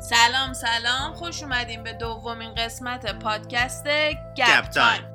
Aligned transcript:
سلام 0.00 0.52
سلام. 0.52 1.12
خوش 1.14 1.42
اومدیم 1.42 1.82
به 1.82 1.92
دومین 1.92 2.54
قسمت 2.54 3.18
پادکست 3.18 3.86
گپ 4.36 4.68
تایم. 4.74 5.14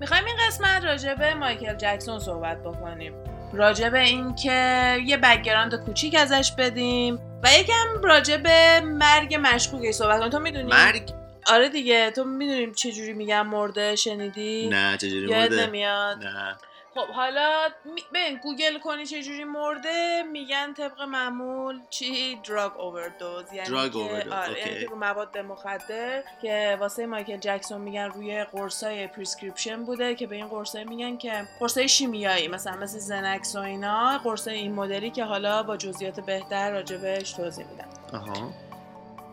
می‌خوایم 0.00 0.24
این 0.24 0.36
قسمت 0.46 0.84
راجع 0.84 1.14
به 1.14 1.34
مایکل 1.34 1.74
جکسون 1.74 2.18
صحبت 2.18 2.62
بکنیم. 2.62 3.14
راجع 3.52 3.88
به 3.88 4.00
اینکه 4.00 4.96
یه 5.06 5.16
background 5.16 5.74
کوچیک 5.74 6.14
ازش 6.14 6.52
بدیم 6.58 7.14
و 7.42 7.48
یکم 7.60 8.02
راجع 8.02 8.36
به 8.36 8.80
مرگ 8.80 9.38
مشکوکی 9.42 9.92
صحبت 9.92 10.18
کنیم. 10.18 10.30
تو 10.30 10.38
می‌دونی؟ 10.38 10.72
مرگ؟ 10.72 11.12
آره 11.46 11.68
دیگه. 11.68 12.10
تو 12.10 12.24
می‌دونیم 12.24 12.72
چه 12.72 12.92
جوری 12.92 13.12
میگن 13.12 13.42
مرده؟ 13.42 13.96
شنیدی؟ 13.96 14.68
نه 14.68 14.96
چجوری 14.96 15.28
یاد 15.28 15.52
مرده؟ 15.52 15.66
نمیاد؟ 15.66 16.24
نه. 16.24 16.56
خب 16.94 17.06
حالا 17.06 17.68
ببین 18.14 18.38
گوگل 18.38 18.78
کنی 18.78 19.06
چه 19.06 19.22
جوری 19.22 19.44
مرده 19.44 20.22
میگن 20.32 20.74
طبق 20.74 21.02
معمول 21.02 21.80
چی؟ 21.90 22.40
drug 22.48 22.80
overdose 22.80 23.52
یعنی 23.52 23.90
که 23.90 23.98
overdose، 23.98 24.32
آره 24.32 24.48
اوکی. 24.48 24.70
یعنی 24.70 24.84
رو 24.84 24.96
مواد 24.96 25.38
مخدر 25.38 26.22
که 26.42 26.76
واسه 26.80 27.06
مایکل 27.06 27.36
جکسون 27.36 27.80
میگن 27.80 28.04
روی 28.04 28.44
قرصای 28.44 29.06
prescription 29.06 29.84
بوده 29.84 30.14
که 30.14 30.26
به 30.26 30.36
این 30.36 30.48
قرصای 30.48 30.84
میگن 30.84 31.16
که 31.16 31.44
قرصای 31.60 31.88
شیمیایی 31.88 32.48
مثلا 32.48 32.76
مثل 32.76 32.98
زنکس 32.98 33.56
و 33.56 33.58
اینا 33.58 34.18
قرصای 34.18 34.54
این 34.54 34.74
مدلی 34.74 35.10
که 35.10 35.24
حالا 35.24 35.62
با 35.62 35.76
جزئیات 35.76 36.20
بهتر 36.20 36.70
راجبش 36.70 37.32
توضیح 37.32 37.66
میدن. 37.66 37.88
آها. 38.12 38.50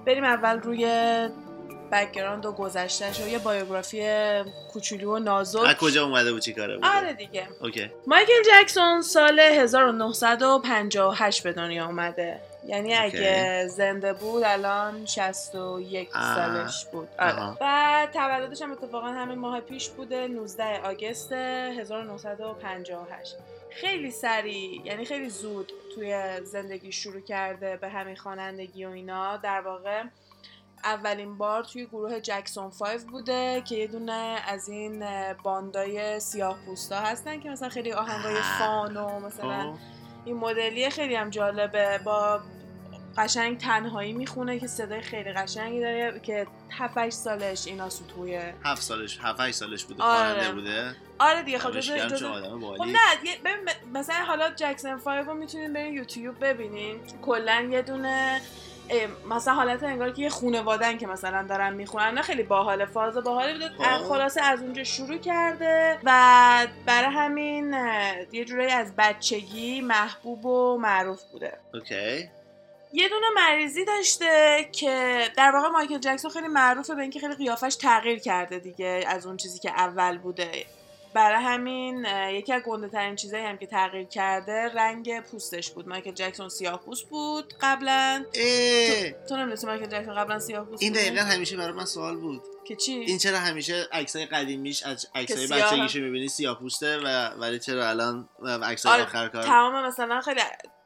بریم 0.05 0.23
اول 0.23 0.59
روی 0.59 0.85
background 1.91 2.45
و 2.45 2.52
گذشتهش 2.52 3.20
و 3.20 3.27
یه 3.27 3.39
biography 3.39 4.03
کوچولو 4.73 5.16
و 5.16 5.20
نازک. 5.20 5.59
از 5.59 5.75
کجا 5.75 6.05
اومده 6.05 6.31
بود 6.31 6.41
چی 6.41 6.53
کاره 6.53 6.75
بوده؟ 6.75 6.97
آره 6.97 7.13
دیگه. 7.13 7.47
اوکی. 7.61 7.91
مایکل 8.07 8.31
جکسون 8.52 9.02
سال 9.02 9.39
1958 9.39 11.44
به 11.44 11.53
دنیا 11.53 11.85
اومده. 11.85 12.39
یعنی 12.67 12.94
اگه 12.94 13.67
زنده 13.67 14.13
بود 14.13 14.44
الان 14.44 15.05
61 15.05 16.09
آه. 16.16 16.35
سالش 16.35 16.85
بود. 16.85 17.07
آره. 17.20 17.58
و 17.61 18.08
تولدش 18.13 18.61
هم 18.61 18.72
اتفاقا 18.72 19.08
همین 19.08 19.39
ماه 19.39 19.61
پیش 19.61 19.89
بوده 19.89 20.28
19 20.28 20.81
August 20.83 21.31
1958 21.31 23.35
خیلی 23.69 24.11
سریع 24.11 24.81
یعنی 24.85 25.06
خیلی 25.06 25.30
زود 25.30 25.72
توی 25.95 26.39
زندگی 26.44 26.91
شروع 26.91 27.22
کرده 27.22 27.78
به 27.78 27.89
همین 27.89 28.16
خوانندگی 28.16 28.85
و 28.85 28.89
اینا. 28.89 29.38
در 29.38 29.61
واقع 29.61 30.03
اولین 30.83 31.38
بار 31.38 31.63
توی 31.63 31.85
گروه 31.85 32.19
جکسون 32.19 32.69
5 32.80 33.02
بوده 33.02 33.61
که 33.66 33.75
یه 33.75 33.88
دونه 33.88 34.38
از 34.47 34.69
این 34.69 35.03
باندای 35.44 36.19
سیاه 36.19 36.58
پوستا 36.66 36.99
هستن 36.99 37.39
که 37.39 37.49
مثلا 37.49 37.69
خیلی 37.69 37.94
آهنگای 37.94 38.38
آه. 38.38 38.59
فان 38.59 38.97
و 38.97 39.19
مثلا 39.19 39.63
خب. 39.73 39.77
این 40.25 40.38
مدلی 40.38 40.89
خیلی 40.89 41.16
هم 41.16 41.30
جالبه 41.30 41.97
با 42.05 42.39
قشنگ 43.17 43.57
تنهایی 43.57 44.13
می‌خونه 44.13 44.59
که 44.59 44.67
صدای 44.67 45.02
خیلی 45.02 45.33
قشنگی 45.33 45.80
داره 45.80 46.19
که 46.19 46.47
7 46.69 47.09
سالش 47.09 47.67
اینا 47.67 47.89
توی 47.89 48.39
هفت 48.63 48.81
سالش 48.81 49.19
هفت 49.22 49.39
هشت 49.39 49.55
سالش 49.55 49.85
بوده 49.85 50.03
آره. 50.03 50.52
بوده 50.52 50.95
آره 51.19 51.44
دیگه 51.44 51.57
خب 51.59 51.72
دمش 51.72 51.89
جزو- 51.91 52.77
خب 52.77 52.83
نه 52.83 52.97
مثلا 53.94 54.16
حالا 54.16 54.50
جکسون 54.50 54.97
5 54.97 55.27
رو 55.27 55.33
می‌تونین 55.33 55.73
برین 55.73 55.94
یوتیوب 55.94 56.45
ببینین 56.45 57.00
کلا 57.22 57.67
یه 57.72 57.81
دونه 57.81 58.41
مثلا 59.29 59.53
حالت 59.53 59.83
انگار 59.83 60.11
که 60.11 60.21
یه 60.21 60.29
خونوادن 60.29 60.97
که 60.97 61.07
مثلا 61.07 61.43
دارن 61.43 61.73
می‌خونن 61.73 62.13
نه 62.13 62.21
خیلی 62.21 62.43
باحال 62.43 62.85
فاز 62.85 63.17
باحالی 63.17 63.53
بوده 63.53 63.69
خب. 63.69 64.03
خلاصه 64.09 64.41
از 64.41 64.61
اونجا 64.61 64.83
شروع 64.83 65.17
کرده 65.17 65.99
و 66.03 66.67
برای 66.85 67.15
همین 67.15 67.73
یه 68.31 68.45
جورایی 68.45 68.71
از 68.71 68.95
بچگی 68.97 69.81
محبوب 69.81 70.45
و 70.45 70.77
معروف 70.77 71.23
بوده. 71.23 71.57
اوکی. 71.73 72.29
یه 72.93 73.09
دونه 73.09 73.25
مریضی 73.35 73.85
داشته 73.85 74.65
که 74.71 75.25
در 75.37 75.51
واقع 75.51 75.67
مایکل 75.67 75.97
جکسون 75.97 76.31
خیلی 76.31 76.47
معروفه 76.47 76.95
به 76.95 77.01
اینکه 77.01 77.19
خیلی 77.19 77.35
قیافش 77.35 77.75
تغییر 77.75 78.19
کرده 78.19 78.59
دیگه 78.59 79.03
از 79.07 79.25
اون 79.25 79.37
چیزی 79.37 79.59
که 79.59 79.71
اول 79.71 80.17
بوده. 80.17 80.65
برای 81.13 81.44
همین 81.44 82.06
یکی 82.31 82.53
از 82.53 82.61
گنده 82.66 82.89
ترین 82.89 83.16
چیزایی 83.16 83.45
هم 83.45 83.57
که 83.57 83.67
تغییر 83.67 84.07
کرده 84.07 84.72
رنگ 84.73 85.22
پوستش 85.22 85.72
بود. 85.72 85.88
مایکل 85.88 86.11
جکسون 86.11 86.50
سیاه 86.50 86.79
پوست 86.79 87.09
بود 87.09 87.53
قبلا. 87.61 88.25
اه، 88.34 89.11
تو 89.11 89.35
نمی‌دونستی 89.38 89.67
مایکل 89.67 89.85
جکسون 89.85 90.16
قبلا 90.16 90.39
سیاه 90.39 90.66
پوست 90.66 90.84
این؟ 90.84 90.94
دقیقا 90.94 91.22
همیشه 91.22 91.57
برای 91.57 91.73
من 91.73 91.85
سوال 91.85 92.17
بود. 92.17 92.41
که 92.66 92.75
چی؟ 92.75 92.91
این 92.91 93.17
چرا 93.17 93.39
همیشه 93.39 93.88
عکسای 93.91 94.25
قدیمیش 94.25 94.84
از 94.84 95.07
عکسای 95.16 95.47
سیاه 95.47 95.72
بچگیشو 95.72 96.00
می‌بینی 96.00 96.28
سیاه 96.28 96.59
پوسته 96.59 96.97
و 96.97 97.29
ولی 97.29 97.59
چرا 97.59 97.89
الان 97.89 98.29
عکسای 98.63 98.94
آره، 98.94 99.03
آخر 99.03 99.28
کار؟ 99.28 99.44
تمام 99.44 99.85
مثلا 99.85 100.22
خیلی 100.22 100.41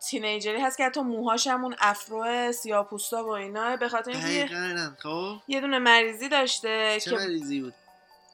تینیجری 0.09 0.61
هست 0.61 0.77
که 0.77 0.85
حتی 0.85 1.01
موهاش 1.01 1.47
همون 1.47 1.75
افرو 1.79 2.51
سیاه 2.51 2.89
پوستا 2.89 3.25
و 3.25 3.29
اینا 3.29 3.75
به 3.75 3.89
خاطر 3.89 4.11
اینکه 4.11 4.55
خب؟ 5.03 5.35
یه 5.47 5.61
دونه 5.61 5.79
مریضی 5.79 6.29
داشته 6.29 6.97
چه 7.01 7.11
که 7.11 7.17
مریضی 7.17 7.61
بود؟ 7.61 7.73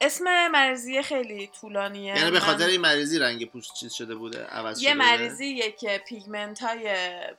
اسم 0.02 0.48
مریضی 0.48 1.02
خیلی 1.02 1.50
طولانیه. 1.60 2.16
یعنی 2.16 2.30
به 2.30 2.40
خاطر 2.40 2.66
این 2.66 2.80
مریضی 2.80 3.18
رنگ 3.18 3.50
پوست 3.50 3.74
چیز 3.74 3.92
شده 3.92 4.14
بوده 4.14 4.44
عوض 4.44 4.82
یه 4.82 4.90
شده؟ 4.90 4.98
مریضیه 4.98 5.72
که 5.72 6.02
پیگمنت 6.06 6.62
های 6.62 6.88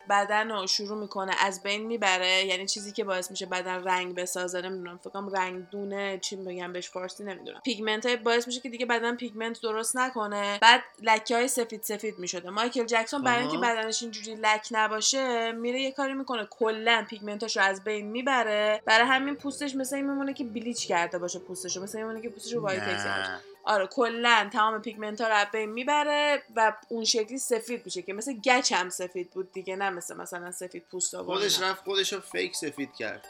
بدن 0.09 0.51
رو 0.51 0.67
شروع 0.67 0.97
می‌کنه 0.97 1.33
از 1.39 1.63
بین 1.63 1.85
می‌بره 1.85 2.45
یعنی 2.45 2.65
چیزی 2.65 2.91
که 2.91 3.03
باعث 3.03 3.31
میشه 3.31 3.45
بدن 3.45 3.83
رنگ 3.83 4.15
بسازه 4.15 4.61
نمی‌دونم 4.61 4.97
فکر 4.97 5.09
کنم 5.09 5.29
رنگ 5.29 5.69
دونه 5.69 6.19
چی 6.21 6.35
بگم 6.35 6.73
بهش 6.73 6.89
فارسی 6.89 7.23
نمی‌دونم. 7.23 7.61
پیگمنت 7.65 8.05
های 8.05 8.15
باعث 8.15 8.47
میشه 8.47 8.59
که 8.59 8.69
دیگه 8.69 8.85
بدن 8.85 9.15
پیگمنت 9.15 9.61
درست 9.61 9.97
نکنه. 9.97 10.59
بعد 10.61 10.83
لکه 11.01 11.35
های 11.35 11.47
سفید 11.47 11.83
سفید 11.83 12.19
می‌شده. 12.19 12.49
مایکل 12.49 12.85
جکسون 12.85 13.23
برای 13.23 13.41
اینکه. 13.41 13.57
بدنش 13.57 14.01
اینجوری 14.01 14.35
لک 14.41 14.67
نباشه 14.71 15.51
میره 15.51 15.81
یه 15.81 15.91
کاری 15.91 16.13
می‌کنه. 16.13 16.47
کلا 16.49 17.05
پیگمنتاش 17.09 17.57
رو 17.57 17.63
از 17.63 17.83
بین 17.83 18.07
می‌بره. 18.07 18.81
برای 18.85 19.07
همین 19.07 19.35
پوستش 19.35 19.75
مثل 19.75 19.95
این 19.95 20.09
میمونه 20.09 20.33
که 20.33 20.43
bleach 20.43 20.87
کرده 20.87 21.17
باشه 21.17 21.39
پوستش 21.39 21.77
مثل 21.77 21.97
این 21.97 22.07
میمونه 22.07 22.23
که 22.23 22.29
پوستش 22.29 22.50
رو. 22.53 22.69
نه. 22.69 23.39
آره 23.63 23.87
کلا 23.87 24.49
تمام 24.53 24.81
پیگمنت 24.81 25.21
ها 25.21 25.27
رو 25.27 25.33
از 25.33 25.47
بین 25.51 25.69
می‌بره 25.69 26.43
و 26.55 26.73
اون 26.89 27.03
شکلی 27.03 27.37
سفید 27.37 27.81
میشه 27.85 28.01
که 28.01 28.13
مثل 28.13 28.33
گچ 28.33 28.71
هم 28.71 28.89
سفید 28.89 29.29
بود 29.29 29.51
دیگه 29.51 29.75
نه 29.75 29.89
مثل 29.89 30.17
مثلا 30.17 30.51
سفید 30.51 30.83
پوستا 30.91 31.23
و 31.23 31.25
خودش. 31.25 31.61
رفت 31.61 31.83
خودش 31.83 32.13
رو 32.13 32.19
fake 32.19 32.55
سفید 32.55 32.93
کرد 32.93 33.27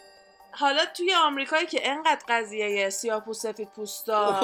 حالا 0.52 0.86
توی 0.86 1.14
آمریکایی 1.14 1.68
که 1.68 1.90
انقدر 1.90 2.22
قضیه 2.30 2.90
سیاه 2.90 3.26
پوست 3.26 3.42
سفید 3.42 3.70
پوستا 3.70 4.42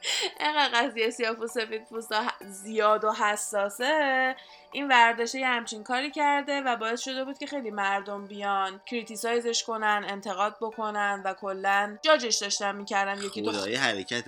اوه. 0.00 0.48
انقدر 0.48 0.80
قضیه 0.80 1.10
سیاه 1.10 1.34
پوست 1.34 1.60
سفید 1.60 1.84
پوستا 1.84 2.22
زیاد 2.40 3.04
و 3.04 3.12
حساسه 3.12 4.36
این 4.72 4.88
ورداشه 4.88 5.38
یه 5.38 5.46
همچین 5.46 5.84
کاری 5.84 6.10
کرده 6.10 6.60
و 6.60 6.76
باعث 6.76 7.00
شده 7.00 7.24
بود 7.24 7.38
که 7.38 7.46
خیلی 7.46 7.70
مردم 7.70 8.26
بیان 8.26 8.80
criticize 8.86 9.50
ش 9.50 9.64
کنن 9.64 10.06
انتقاد 10.08 10.56
بکنن 10.60 11.22
و 11.24 11.34
کلا 11.34 11.98
جاجش 12.02 12.36
داشتن 12.36 12.76
می‌کردن 12.76 13.22
یکی 13.22 13.42
دو 13.42 13.52
خدای 13.52 13.74
حرکت 13.74 14.24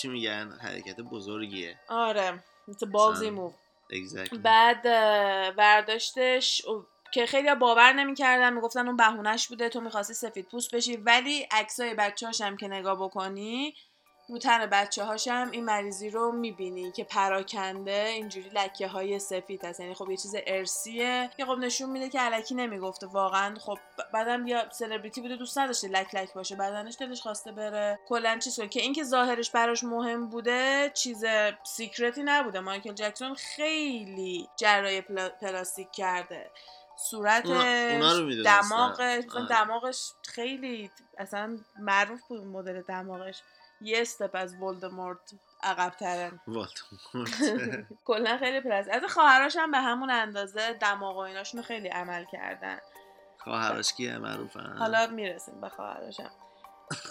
چی 0.00 0.08
میگن 0.08 0.58
حرکت 0.62 1.00
بزرگیه 1.00 1.78
آره 1.88 2.42
مثل 2.68 2.90
بازی. 2.90 3.30
move 3.30 3.52
exactly. 3.92 4.38
بعد 4.38 4.82
برداشتش 5.56 6.62
که 7.12 7.26
خیلی 7.26 7.54
باور 7.54 7.92
نمی‌کردن 7.92 8.52
می‌گفتن 8.52 8.86
اون 8.86 8.96
بهونهش 8.96 9.46
بوده 9.46 9.68
تو 9.68 9.80
می‌خواستی 9.80 10.14
سفید 10.14 10.48
پوست 10.48 10.74
بشی 10.74 10.96
ولی 10.96 11.48
عکسای 11.50 11.94
بچه 11.94 12.26
هم 12.40 12.56
که 12.56 12.68
نگاه 12.68 13.04
بکنی 13.04 13.74
رو 14.28 14.38
تن 14.38 14.66
بچه 14.66 15.04
هاشم 15.04 15.48
این 15.52 15.64
مریضی 15.64 16.10
رو 16.10 16.32
می‌بینی 16.32 16.92
که 16.92 17.04
پراکنده 17.04 18.06
اینجوری 18.08 18.50
لکه 18.54 18.88
های 18.88 19.18
سفید 19.18 19.64
هست. 19.64 19.80
یعنی 19.80 19.94
خب 19.94 20.10
یه 20.10 20.16
چیز 20.16 20.34
ارسیه 20.46 21.30
که 21.36 21.44
خب 21.44 21.58
نشون 21.58 21.90
میده 21.90 22.08
که 22.08 22.20
علکی 22.20 22.54
نمی‌گفته. 22.54 23.06
واقعا 23.06 23.58
خب 23.58 23.78
بعدم 24.12 24.46
یا 24.46 24.70
سلبریتی 24.70 25.20
بوده 25.20 25.36
دوست 25.36 25.58
نداشته 25.58 25.88
لک 25.88 26.14
لک 26.14 26.34
باشه. 26.34 26.56
بدنش 26.56 26.96
دلش 27.00 27.20
خواسته 27.20 27.52
بره. 27.52 27.98
کلا 28.08 28.38
چیز 28.38 28.60
که 28.60 28.80
اینکه 28.80 29.04
ظاهرش 29.04 29.50
براش 29.50 29.84
مهم 29.84 30.28
بوده 30.28 30.90
چیز 30.94 31.24
secret 31.64 32.14
ی 32.14 32.22
نبوده. 32.22 32.60
مایکل 32.60 32.92
جکسون 32.92 33.34
خیلی 33.34 34.48
جراحی 34.56 35.00
پلا- 35.00 35.30
پلاستیک 35.40 35.90
کرده. 35.92 36.50
صورت. 36.96 37.44
دماغش 38.44 39.24
آره. 39.34 39.46
دماغش 39.50 40.12
خیلی 40.22 40.90
اصلا 41.18 41.58
معروف 41.78 42.20
بود 42.28 42.44
مدل 42.46 42.82
دماغش. 42.82 43.42
یه 43.84 44.00
step 44.00 44.30
از 44.34 44.54
ولدمورت 44.62 45.34
عقب 45.62 45.90
ترن 45.90 46.40
ولدمورت 46.46 47.86
کلا 48.04 48.38
خیلی 48.38 48.60
plus 48.60 48.86
از 48.92 49.02
خواهراش 49.10 49.56
هم 49.56 49.70
به 49.70 49.78
همون 49.78 50.10
اندازه 50.10 50.72
دماغ 50.72 51.16
و 51.16 51.18
ایناشونو 51.18 51.62
خیلی 51.62 51.88
عمل 51.88 52.24
کردن. 52.24 52.78
خواهرش 53.38 53.92
کیه؟ 53.92 54.18
معروفن. 54.18 54.76
حالا 54.78 55.06
می‌رسیم 55.06 55.60
به 55.60 55.68
خواهراشم. 55.68 56.30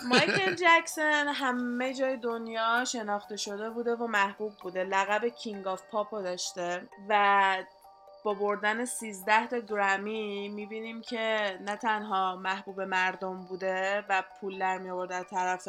مایکل 0.07 0.55
جکسون 0.55 1.27
همه 1.27 1.93
جای 1.93 2.17
دنیا 2.17 2.85
شناخته 2.85 3.37
شده 3.37 3.69
بوده 3.69 3.95
و 3.95 4.07
محبوب 4.07 4.53
بوده. 4.57 4.83
لقب 4.83 5.27
King 5.27 5.67
of 5.67 5.83
Pop 5.91 6.14
و 6.14 6.21
داشته 6.21 6.89
و 7.09 7.63
با 8.23 8.33
بردن 8.33 8.85
13 8.85 9.47
تا 9.47 9.59
گرمی 9.59 10.49
می‌بینیم 10.49 11.01
که 11.01 11.57
نه 11.61 11.75
تنها 11.75 12.35
محبوب 12.35 12.81
مردم 12.81 13.45
بوده 13.45 14.05
و 14.09 14.23
پول 14.41 14.59
در 14.59 14.77
می 14.77 14.89
آورد 14.89 15.11
از 15.11 15.25
طرف 15.29 15.67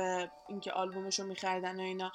اینکه 0.48 0.72
آلبومش 0.72 1.20
رو 1.20 1.26
میخریدن 1.26 1.80
و 1.80 1.82
اینا 1.82 2.12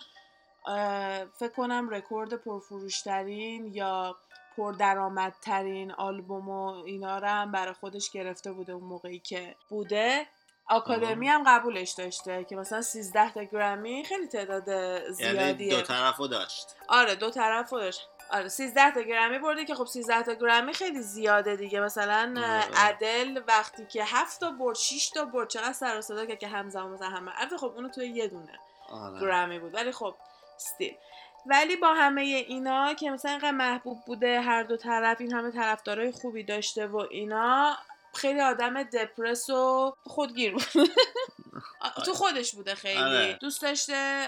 فکر 1.40 1.54
کنم 1.56 1.90
رکورد 1.90 2.34
پرفروشترین 2.34 3.74
یا 3.74 4.16
پردرآمدترین 4.58 5.92
آلبوم 5.92 6.50
و 6.50 6.84
اینا 6.86 7.18
رو 7.18 7.28
هم 7.28 7.52
برای 7.52 7.74
خودش 7.74 8.12
گرفته 8.12 8.52
بوده 8.52 8.74
اون 8.74 8.84
موقعی 8.84 9.20
که 9.20 9.56
بوده. 9.70 10.26
آکادمی 10.72 11.28
هم 11.28 11.44
قبولش 11.48 11.92
داشته 11.92 12.44
که 12.44 12.56
مثلا 12.56 12.82
13 12.82 13.34
تا 13.34 13.44
گرمی 13.44 14.04
خیلی 14.06 14.28
تعداد 14.28 14.68
یعنی 14.68 15.14
زیادیه. 15.14 15.76
دو 15.76 15.82
طرفو 15.82 16.28
داشت. 16.28 16.76
آره 16.88 17.16
دو 17.16 17.30
طرف 17.30 17.70
داشت. 17.70 18.10
آره 18.32 18.48
13 18.48 18.92
تا 18.92 19.02
گرمی 19.02 19.40
برده 19.40 19.66
که 19.66 19.76
خب 19.76 19.86
13 19.86 20.24
تا 20.24 20.34
گرمی 20.34 20.74
خیلی 20.74 21.02
زیاده 21.02 21.56
دیگه. 21.56 21.80
مثلا 21.80 22.34
آره. 22.38 22.88
ادل 22.90 23.42
وقتی 23.48 23.86
که 23.86 24.04
7 24.04 24.40
تا 24.40 24.52
برد 24.52 24.76
6 24.76 25.10
تا 25.10 25.26
برد 25.26 25.48
چقدر 25.48 25.74
سر 25.74 25.98
و 25.98 26.02
صدا 26.02 26.26
که 26.26 26.48
همزمان 26.48 26.92
مثلا 26.92 27.10
همه. 27.10 27.32
البته 27.42 27.58
خب 27.58 27.74
اونو 27.76 27.90
توی 27.90 28.08
یه 28.08 28.28
دونه 28.28 28.60
آره. 28.90 29.22
گرمی 29.22 29.60
بود. 29.60 29.76
ولی 29.76 29.92
خب 29.92 30.16
استیل 30.56 30.96
ولی 31.46 31.76
با 31.76 31.94
همه 31.94 32.22
اینا 32.22 32.94
که 32.94 33.12
مثلا 33.12 33.32
اینقدر 33.32 33.52
محبوب 33.52 33.98
بوده 34.06 34.42
هر 34.42 34.64
دو 34.64 34.78
طرف 34.78 35.22
این 35.22 35.34
همه 35.34 35.52
طرفدارای 35.52 36.12
خوبی 36.12 36.44
داشته 36.44 36.88
و 36.88 36.98
اینا 36.98 37.78
خیلی 38.14 38.42
آدم 38.42 38.84
دپرس 38.84 39.50
و 39.50 39.94
خودگیر 40.04 40.54
بود. 40.54 40.64
تو 42.06 42.14
خودش 42.14 42.56
بوده 42.56 42.76
خیلی. 42.76 43.00
آره. 43.00 43.34
دوست 43.42 43.62
داشته 43.62 44.28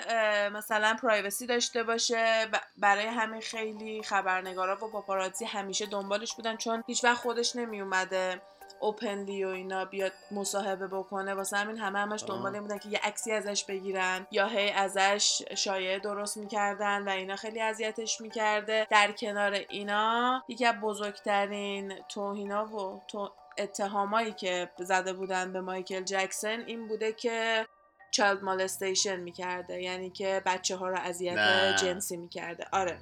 مثلا 0.53 0.97
پرایوسی 1.01 1.47
داشته 1.47 1.83
باشه. 1.83 2.47
برای 2.77 3.05
همین 3.05 3.41
خیلی 3.41 4.03
خبرنگارا 4.03 4.75
و 4.75 4.89
پاپاراتزی 4.89 5.45
همیشه 5.45 5.85
دنبالش 5.85 6.33
بودن 6.33 6.57
چون 6.57 6.83
هیچ 6.87 7.03
وقت 7.03 7.17
خودش 7.17 7.55
نمی 7.55 7.81
اومده 7.81 8.41
اوپنلی 8.79 9.43
و 9.43 9.47
اینا 9.47 9.85
بیاد 9.85 10.11
مصاحبه 10.31 10.87
بکنه. 10.87 11.33
واسه 11.33 11.57
همین 11.57 11.77
همه 11.77 11.99
همش 11.99 12.23
دنبال 12.27 12.59
بودن 12.59 12.77
که 12.77 12.89
یه 12.89 12.99
عکسی 13.03 13.31
ازش 13.31 13.63
بگیرن 13.63 14.27
یا 14.31 14.47
هی 14.47 14.69
ازش 14.71 15.41
شایعه 15.57 15.99
درست 15.99 16.37
می‌کردن 16.37 17.01
و 17.07 17.09
اینا 17.09 17.35
خیلی 17.35 17.61
اذیتش 17.61 18.21
می‌کرده. 18.21 18.87
در 18.89 19.11
کنار 19.11 19.51
اینا 19.69 20.43
یکی 20.47 20.65
از 20.65 20.75
بزرگترین 20.75 21.93
توهینا 22.09 22.65
و 22.65 23.01
تو 23.07 23.31
اتهامایی 23.57 24.31
که 24.31 24.69
زده 24.79 25.13
بودن 25.13 25.53
به 25.53 25.61
مایکل 25.61 26.03
جکسون 26.03 26.63
این 26.67 26.87
بوده 26.87 27.13
که 27.13 27.67
چایلد 28.11 28.43
مالستیشن 28.43 29.19
می‌کرده 29.19 29.81
یعنی 29.81 30.09
که 30.09 30.41
بچه 30.45 30.75
ها 30.75 30.89
رو 30.89 30.97
اذیت. 30.97 31.75
جنسی 31.75 32.17
می‌کرده 32.17 32.67
آره 32.71 32.99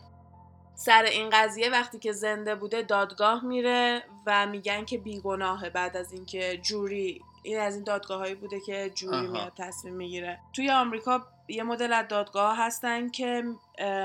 سر 0.75 1.03
این 1.03 1.29
قضیه 1.29 1.69
وقتی 1.69 1.99
که 1.99 2.11
زنده 2.11 2.55
بوده 2.55 2.81
دادگاه 2.81 3.45
میره 3.45 4.03
و 4.27 4.47
میگن 4.47 4.85
که 4.85 4.97
بیگناهه 4.97 5.69
بعد 5.69 5.97
از 5.97 6.13
اینکه 6.13 6.57
جوری 6.57 7.21
این 7.43 7.59
از 7.59 7.75
این 7.75 7.83
دادگاه 7.83 8.19
هایی 8.19 8.35
بوده 8.35 8.59
که 8.59 8.91
جوری. 8.95 9.27
میاد 9.27 9.53
تصمیم 9.57 9.93
می‌گیره 9.93 10.39
توی 10.53 10.71
آمریکا 10.71 11.21
یه 11.47 11.63
مدل 11.63 11.93
از 11.93 12.07
دادگاه 12.07 12.57
هستن 12.57 13.09
که 13.09 13.43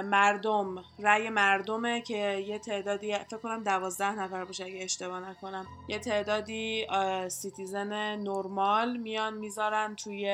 مردم 0.04 0.84
رأی 0.98 1.30
مردمه 1.30 2.00
که 2.00 2.44
یه 2.46 2.58
تعدادی 2.58 3.14
فکر 3.14 3.36
کنم 3.36 3.64
دوازده 3.64 4.12
نفر 4.12 4.44
باشه 4.44 4.64
اگه 4.64 4.84
اشتباه 4.84 5.30
نکنم 5.30 5.66
یه 5.88 5.98
تعدادی 5.98 6.86
citizen 7.28 8.16
نرمال 8.16 8.96
میان 8.96 9.34
می‌ذارن 9.34 9.96
توی 9.96 10.24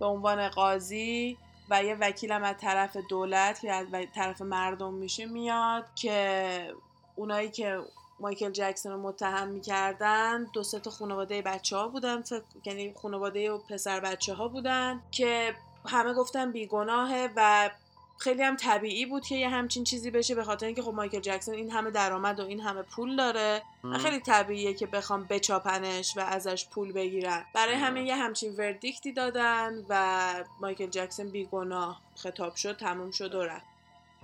به 0.00 0.06
عنوان 0.06 0.48
قاضی 0.48 1.36
و 1.70 1.84
یه 1.84 1.96
وکیلم 2.00 2.42
از 2.42 2.56
طرف 2.56 2.96
دولت 2.96 3.60
که 3.60 3.72
از 3.72 3.86
طرف 4.14 4.42
مردم 4.42 4.94
میشه 4.94 5.26
میاد 5.26 5.84
که 5.94 6.74
اونایی 7.16 7.50
که 7.50 7.78
مایکل 8.20 8.50
جکسون 8.50 8.92
رو 8.92 8.98
متهم 8.98 9.48
می‌کردن 9.48 10.46
دو 10.52 10.62
سه 10.62 10.80
تا 10.80 10.90
خانواده 10.90 11.42
بچه 11.42 11.76
ها 11.76 11.88
بودن 11.88 12.22
فکر- 12.22 12.42
یعنی 12.64 12.94
خانواده 13.02 13.50
و 13.52 13.58
پسر 13.58 14.00
بچه 14.00 14.34
ها 14.34 14.48
بودن 14.48 15.00
که 15.10 15.54
همه 15.86 16.14
گفتن 16.14 16.52
بیگناهه 16.52 17.28
و 17.36 17.70
خیلی 18.18 18.42
هم 18.42 18.56
طبیعی 18.56 19.06
بود 19.06 19.26
که 19.26 19.34
یه 19.34 19.48
همچین 19.48 19.84
چیزی 19.84 20.10
بشه 20.10 20.34
به 20.34 20.44
خاطر 20.44 20.66
اینکه 20.66 20.82
خب 20.82 20.94
مایکل 20.94 21.20
جکسون 21.20 21.54
این 21.54 21.70
همه 21.70 21.90
درآمد 21.90 22.40
و 22.40 22.46
این 22.46 22.60
همه 22.60 22.82
پول 22.82 23.16
داره 23.16 23.62
و 23.84 23.98
خیلی 23.98 24.20
طبیعیه 24.20 24.74
که 24.74 24.86
بخوام 24.86 25.24
بچاپنش 25.30 26.16
و 26.16 26.20
ازش 26.20 26.66
پول 26.68 26.92
بگیرن. 26.92 27.44
برای. 27.54 27.74
همین 27.74 28.06
یه 28.06 28.16
همچین 28.16 28.56
verdict 28.56 29.05
ی 29.05 29.12
دادن 29.12 29.84
و 29.88 30.32
مایکل 30.60 30.86
جکسون 30.86 31.28
بیگناه 31.28 32.00
خطاب 32.16 32.54
شد 32.54 32.76
تموم 32.76 33.10
شد 33.10 33.34
و 33.34 33.42
رفت. 33.42 33.69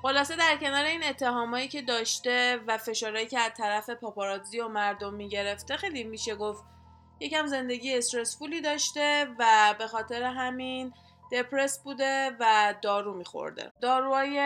خلاصه 0.07 0.37
در 0.37 0.57
کنار 0.57 0.85
این 0.85 1.05
اتهامایی 1.05 1.69
که 1.69 1.83
داشته 1.83 2.61
و 2.67 2.79
فشارهایی 2.79 3.27
که 3.27 3.39
از 3.41 3.53
طرف 3.57 3.91
پاپاراتزی 3.91 4.61
و 4.61 4.69
مردم 4.69 5.15
می‌گرفته 5.15 5.77
خیلی 5.77 6.05
میشه 6.05 6.35
گفت 6.35 6.65
یکم 7.21 7.47
زندگی 7.47 7.97
استرسفولی 7.97 8.61
داشته 8.61 9.29
و 9.39 9.75
به 9.79 9.87
خاطر 9.87 10.23
همین 10.23 10.93
دپرس 11.33 11.83
بوده 11.83 12.37
و 12.41 12.75
دارو 12.83 13.15
میخورده 13.15 13.73
داروهای 13.81 14.39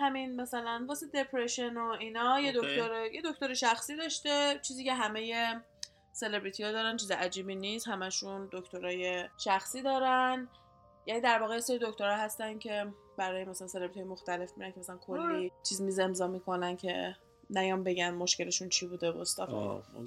همین 0.00 0.40
مثلا 0.40 0.84
واسه 0.88 1.06
دپرشن 1.06 1.76
و 1.76 1.96
اینا 2.00 2.40
یه. 2.40 2.52
دکتر 2.52 3.06
یه 3.12 3.22
دکتر 3.24 3.54
شخصی 3.54 3.96
داشته 3.96 4.60
چیزی 4.62 4.84
که 4.84 4.94
همه 4.94 5.54
سلبریتی 6.12 6.62
ها 6.62 6.72
دارن 6.72 6.96
چیز 6.96 7.10
عجیبی 7.10 7.54
نیست 7.54 7.88
همشون 7.88 8.48
دکترای 8.52 9.24
شخصی 9.44 9.82
دارن 9.82 10.48
یعنی 11.06 11.20
در 11.20 11.38
واقع 11.42 11.58
سری 11.58 11.78
دکترها 11.78 12.16
هستن 12.16 12.58
که 12.58 12.86
برای 13.16 13.44
مثلا 13.44 13.68
سلبریتی 13.68 14.02
مختلف 14.02 14.52
میرن 14.56 14.72
که 14.72 14.80
مثلا 14.80 14.96
کلی 14.96 15.52
چیز 15.62 15.82
میزمزا 15.82 16.26
می‌کنن 16.26 16.76
که 16.76 17.16
نیام 17.50 17.84
بگن 17.84 18.10
مشکلشون 18.10 18.68
چی 18.68 18.86
بوده 18.86 19.10
و 19.10 19.24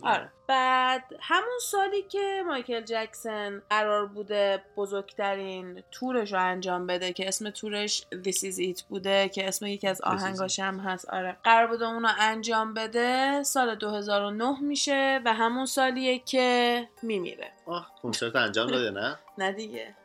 آره. 0.02 0.32
بعد 0.48 1.04
همون 1.20 1.60
سالی 1.62 2.02
که 2.02 2.44
مایکل 2.48 2.82
جکسون 2.82 3.62
قرار 3.70 4.06
بوده 4.06 4.64
بزرگترین 4.76 5.84
تورش 5.92 6.34
رو 6.34 6.40
انجام 6.42 6.88
بده 6.88 7.14
که 7.14 7.28
اسم 7.28 7.50
تورش 7.50 8.06
This 8.24 8.38
is 8.38 8.78
it 8.78 8.84
بوده 8.90 9.30
که 9.30 9.48
اسم 9.48 9.66
یکی 9.66 9.88
از 9.88 10.02
آهنگاش 10.02 10.60
هم 10.60 10.80
هست. 10.80 11.10
آره. 11.10 11.38
قرار 11.44 11.68
بوده 11.68 11.86
اونو 11.86 12.10
انجام 12.20 12.74
بده 12.74 13.44
سال 13.44 13.76
2009 13.76 14.60
میشه 14.62 15.22
و 15.26 15.34
همون 15.34 15.66
سالیه 15.66 16.20
که 16.20 16.88
میمیره. 17.04 17.52
آه 17.66 17.92
کنسرت 18.02 18.36
انجام 18.36 18.68
داده 18.68 18.92
نه؟ 18.92 19.20
نه 19.38 19.52
دیگه. 19.52 19.96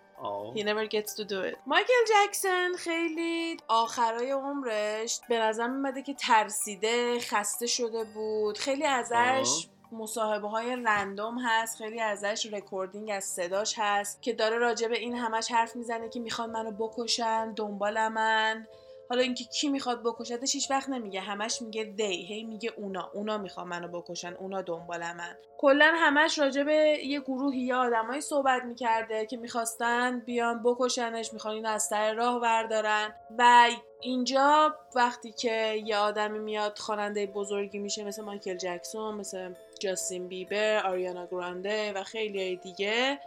He 0.54 0.62
never 0.62 0.86
gets 0.86 1.14
to 1.14 1.24
do 1.24 1.52
it. 1.52 1.56
مایکل 1.66 1.92
جکسون 2.08 2.74
خیلی 2.78 3.56
آخرای 3.68 4.30
عمرش 4.30 5.20
به 5.28 5.38
نظر 5.38 5.66
میمده 5.66 6.02
که 6.02 6.14
ترسیده 6.14 7.18
خسته 7.20 7.66
شده 7.66 8.04
بود. 8.04 8.58
خیلی 8.58 8.84
ازش 8.84 9.66
مصاحبه 9.92 10.48
های 10.48 10.76
random 10.76 11.38
هست 11.38 11.78
خیلی 11.78 12.00
ازش 12.00 12.48
recording 12.52 13.10
از 13.10 13.24
صداش 13.24 13.74
هست 13.78 14.22
که 14.22 14.32
داره 14.32 14.58
راجع 14.58 14.88
به 14.88 14.98
این 14.98 15.16
همش 15.16 15.50
حرف 15.50 15.76
می‌زنه 15.76 16.08
که 16.08 16.20
می‌خوان 16.20 16.50
منو 16.50 16.70
بکشن 16.70 17.52
دنبال 17.52 18.08
من. 18.08 18.66
حالا 19.10 19.22
اینکه 19.22 19.44
کی 19.44 19.68
می‌خواد 19.68 20.02
بکشتش 20.02 20.54
هیچ 20.54 20.70
وقت 20.70 20.88
نمیگه. 20.88 21.20
همش 21.20 21.62
میگه 21.62 21.84
they 21.84 22.26
هی 22.26 22.44
میگه 22.44 22.72
اونا. 22.76 23.10
اونا 23.14 23.38
می‌خوان 23.38 23.68
منو 23.68 23.88
بکشن. 23.88 24.34
اونا 24.34 24.62
دنبال 24.62 25.12
من. 25.12 25.36
کلا 25.58 25.92
همش 25.96 26.38
راجع 26.38 26.62
به 26.62 26.98
یه 27.04 27.20
گروهی 27.20 27.60
یا 27.60 27.78
آدمایی 27.78 28.20
صحبت 28.20 28.62
می‌کرده 28.64 29.26
که 29.26 29.36
می‌خواستن 29.36 30.20
بیان 30.20 30.62
بکشنش 30.62 31.32
می‌خوان 31.32 31.54
اینو 31.54 31.68
از 31.68 31.82
سر 31.82 32.14
راه 32.14 32.40
بردارن 32.40 33.14
و 33.38 33.68
اینجا 34.00 34.74
وقتی 34.96 35.32
که 35.32 35.82
یه 35.84 35.96
آدمی 35.96 36.38
میاد 36.38 36.78
خواننده 36.78 37.26
بزرگی 37.26 37.78
میشه 37.78 38.04
مثل 38.04 38.22
مایکل 38.22 38.56
جکسون 38.56 39.14
مثل 39.14 39.54
جاستین 39.80 40.28
بیبر 40.28 40.86
آریانا 40.86 41.26
گرانده 41.26 41.92
و 41.92 42.02
خیلی 42.02 42.56
دیگه 42.56 43.20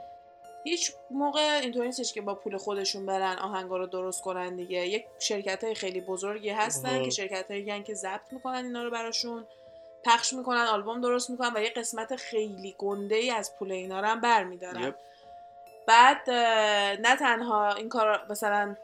هیچ 0.69 0.93
موقع 1.11 1.59
اینطوری 1.59 1.87
نیستش 1.87 2.13
که 2.13 2.21
با 2.21 2.35
پول 2.35 2.57
خودشون 2.57 3.05
برن 3.05 3.39
آهنگا 3.39 3.77
رو 3.77 3.85
درست 3.85 4.21
کنن 4.21 4.55
دیگه 4.55 4.87
یک 4.87 5.05
شرکت 5.19 5.63
های 5.63 5.75
خیلی 5.75 6.01
بزرگی 6.01 6.49
هستن. 6.49 7.03
که 7.03 7.09
شرکت 7.09 7.51
هایی 7.51 7.83
که 7.83 7.93
ضبط 7.93 8.33
می‌کنن 8.33 8.65
اینا 8.65 8.83
رو 8.83 8.89
براشون 8.89 9.47
پخش 10.03 10.33
می‌کنن 10.33 10.65
آلبوم 10.65 11.01
درست 11.01 11.29
می‌کنن 11.29 11.51
و 11.55 11.59
یه 11.59 11.69
قسمت 11.69 12.15
خیلی 12.15 12.75
گنده 12.77 13.15
ای 13.15 13.31
از 13.31 13.55
پول 13.55 13.71
اینا 13.71 13.99
رو 13.99 14.07
هم 14.07 14.21
برمیدارن. 14.21 14.95
بعد 15.87 16.29
نه 16.99 17.15
تنها 17.15 17.73
این 17.73 17.89
کار 17.89 18.25
مثلا 18.29 18.75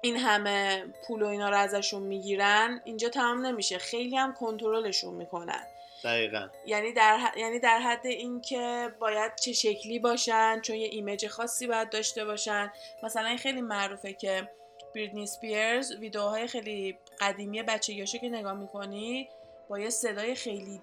این 0.00 0.16
همه 0.16 0.84
پول 1.06 1.22
و 1.22 1.26
اینا 1.26 1.48
رو 1.48 1.56
ازشون 1.56 2.02
می‌گیرن 2.02 2.80
اینجا 2.84 3.08
تمام 3.08 3.46
نمیشه 3.46 3.78
خیلی 3.78 4.16
هم 4.16 4.34
کنترلشون 4.34 5.14
می‌کنن 5.14 5.66
دقیقا. 6.06 6.48
یعنی 6.66 6.92
در 6.92 7.18
ح- 7.18 7.38
یعنی 7.38 7.60
در 7.60 7.78
حد 7.78 8.06
اینکه 8.06 8.94
باید 8.98 9.32
چه 9.34 9.52
شکلی 9.52 9.98
باشن 9.98 10.60
چون 10.60 10.76
یه 10.76 10.88
image 10.92 11.26
خاصی 11.26 11.66
باید 11.66 11.90
داشته 11.90 12.24
باشن. 12.24 12.72
مثلا 13.02 13.36
خیلی 13.36 13.60
معروفه 13.60 14.12
که 14.12 14.48
بریتنی 14.94 15.26
سپیرز 15.26 15.92
ویدیوهای 15.92 16.46
خیلی 16.46 16.98
قدیمی 17.20 17.62
بچگیاشو 17.62 18.18
که 18.18 18.28
نگاه 18.28 18.54
می‌کنی 18.54 19.28
با 19.68 19.78
یه 19.78 19.90
صدای 19.90 20.34
خیلی 20.34 20.80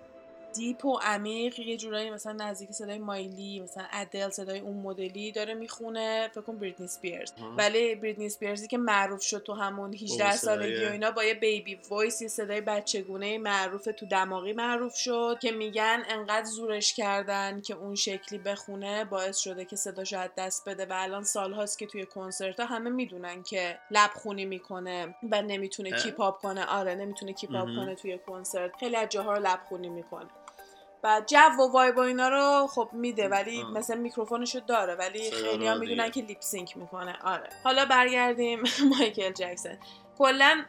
deep 0.55 0.85
و 0.85 0.99
عمیق 1.01 1.59
یه 1.59 1.77
جورایی 1.77 2.09
مثلا 2.09 2.33
نزدیک 2.33 2.71
صدای 2.71 2.97
مایلی 2.97 3.59
مثلا 3.59 3.83
ادل 3.91 4.29
صدای 4.29 4.59
اون 4.59 4.77
مدلی 4.77 5.31
داره 5.31 5.53
می‌خونه 5.53 6.29
فکر 6.31 6.41
کن 6.41 6.57
بریتنی 6.57 6.87
سپیرز 6.87 7.31
ولی 7.57 7.95
بریتنی 7.95 8.29
سپیرزی 8.29 8.67
که 8.67 8.77
معروف 8.77 9.21
شد 9.21 9.43
تو 9.43 9.53
همون 9.53 9.93
18 9.93 10.35
سالگی 10.35 10.85
و 10.85 10.91
اینا 10.91 11.11
با 11.11 11.23
یه 11.23 11.33
baby 11.33 11.79
voice 11.89 12.21
یه 12.21 12.27
صدای 12.27 12.61
بچگونه 12.61 13.37
معروف 13.37 13.87
تو 13.97 14.05
دماغی 14.05 14.53
معروف 14.53 14.95
شد 14.95 15.37
که 15.41 15.51
میگن 15.51 16.03
انقدر 16.09 16.45
زورش 16.45 16.93
کردن 16.93 17.61
که 17.61 17.75
اون 17.75 17.95
شکلی 17.95 18.39
بخونه 18.39 19.05
باعث 19.05 19.37
شده 19.37 19.65
که 19.65 19.75
صداشو 19.75 20.19
از 20.19 20.29
دست 20.37 20.69
بده. 20.69 20.85
و 20.85 20.93
الان 20.95 21.23
سالهاست 21.23 21.79
که 21.79 21.85
توی 21.85 22.05
کنسرت 22.05 22.59
ها 22.59 22.65
همه 22.65 22.89
می‌دونن 22.89 23.43
که 23.43 23.79
لبخونی 23.91 24.45
می‌کنه 24.45 25.15
و 25.31 25.41
نمی‌تونه 25.41 25.91
keep 25.91 26.25
up 26.25 26.41
کنه. 26.41 26.65
آره 26.65 26.95
نمی‌تونه 26.95 27.33
keep 27.33 27.55
up 27.55 27.65
کنه 27.65 27.95
توی 27.95 28.19
کنسرت. 28.27 28.75
خیلی 28.79 28.95
از 28.95 29.09
جاها 29.09 29.33
رو 29.33 29.47
لبخونی 29.47 29.89
می‌کنه. 29.89 30.29
و 31.03 31.21
جو 31.27 31.37
و 31.59 31.71
vibe 31.71 31.97
و 31.97 31.99
اینا 31.99 32.29
رو 32.29 32.67
خب 32.67 32.89
میده 32.93 33.27
ولی 33.27 33.63
مثلا 33.63 33.95
میکروفونشو 33.95 34.59
داره 34.59 34.95
ولی 34.95 35.31
خیلی 35.31 35.67
ها 35.67 35.75
می‌دونن 35.75 36.11
که 36.11 36.21
lip 36.21 36.41
sync 36.41 36.77
می‌کنه. 36.77 37.17
آره. 37.23 37.49
حالا 37.63 37.85
برگردیم 37.85 38.63
مایکل 38.99 39.31
جکسون 39.31 39.77
کلا 40.17 40.65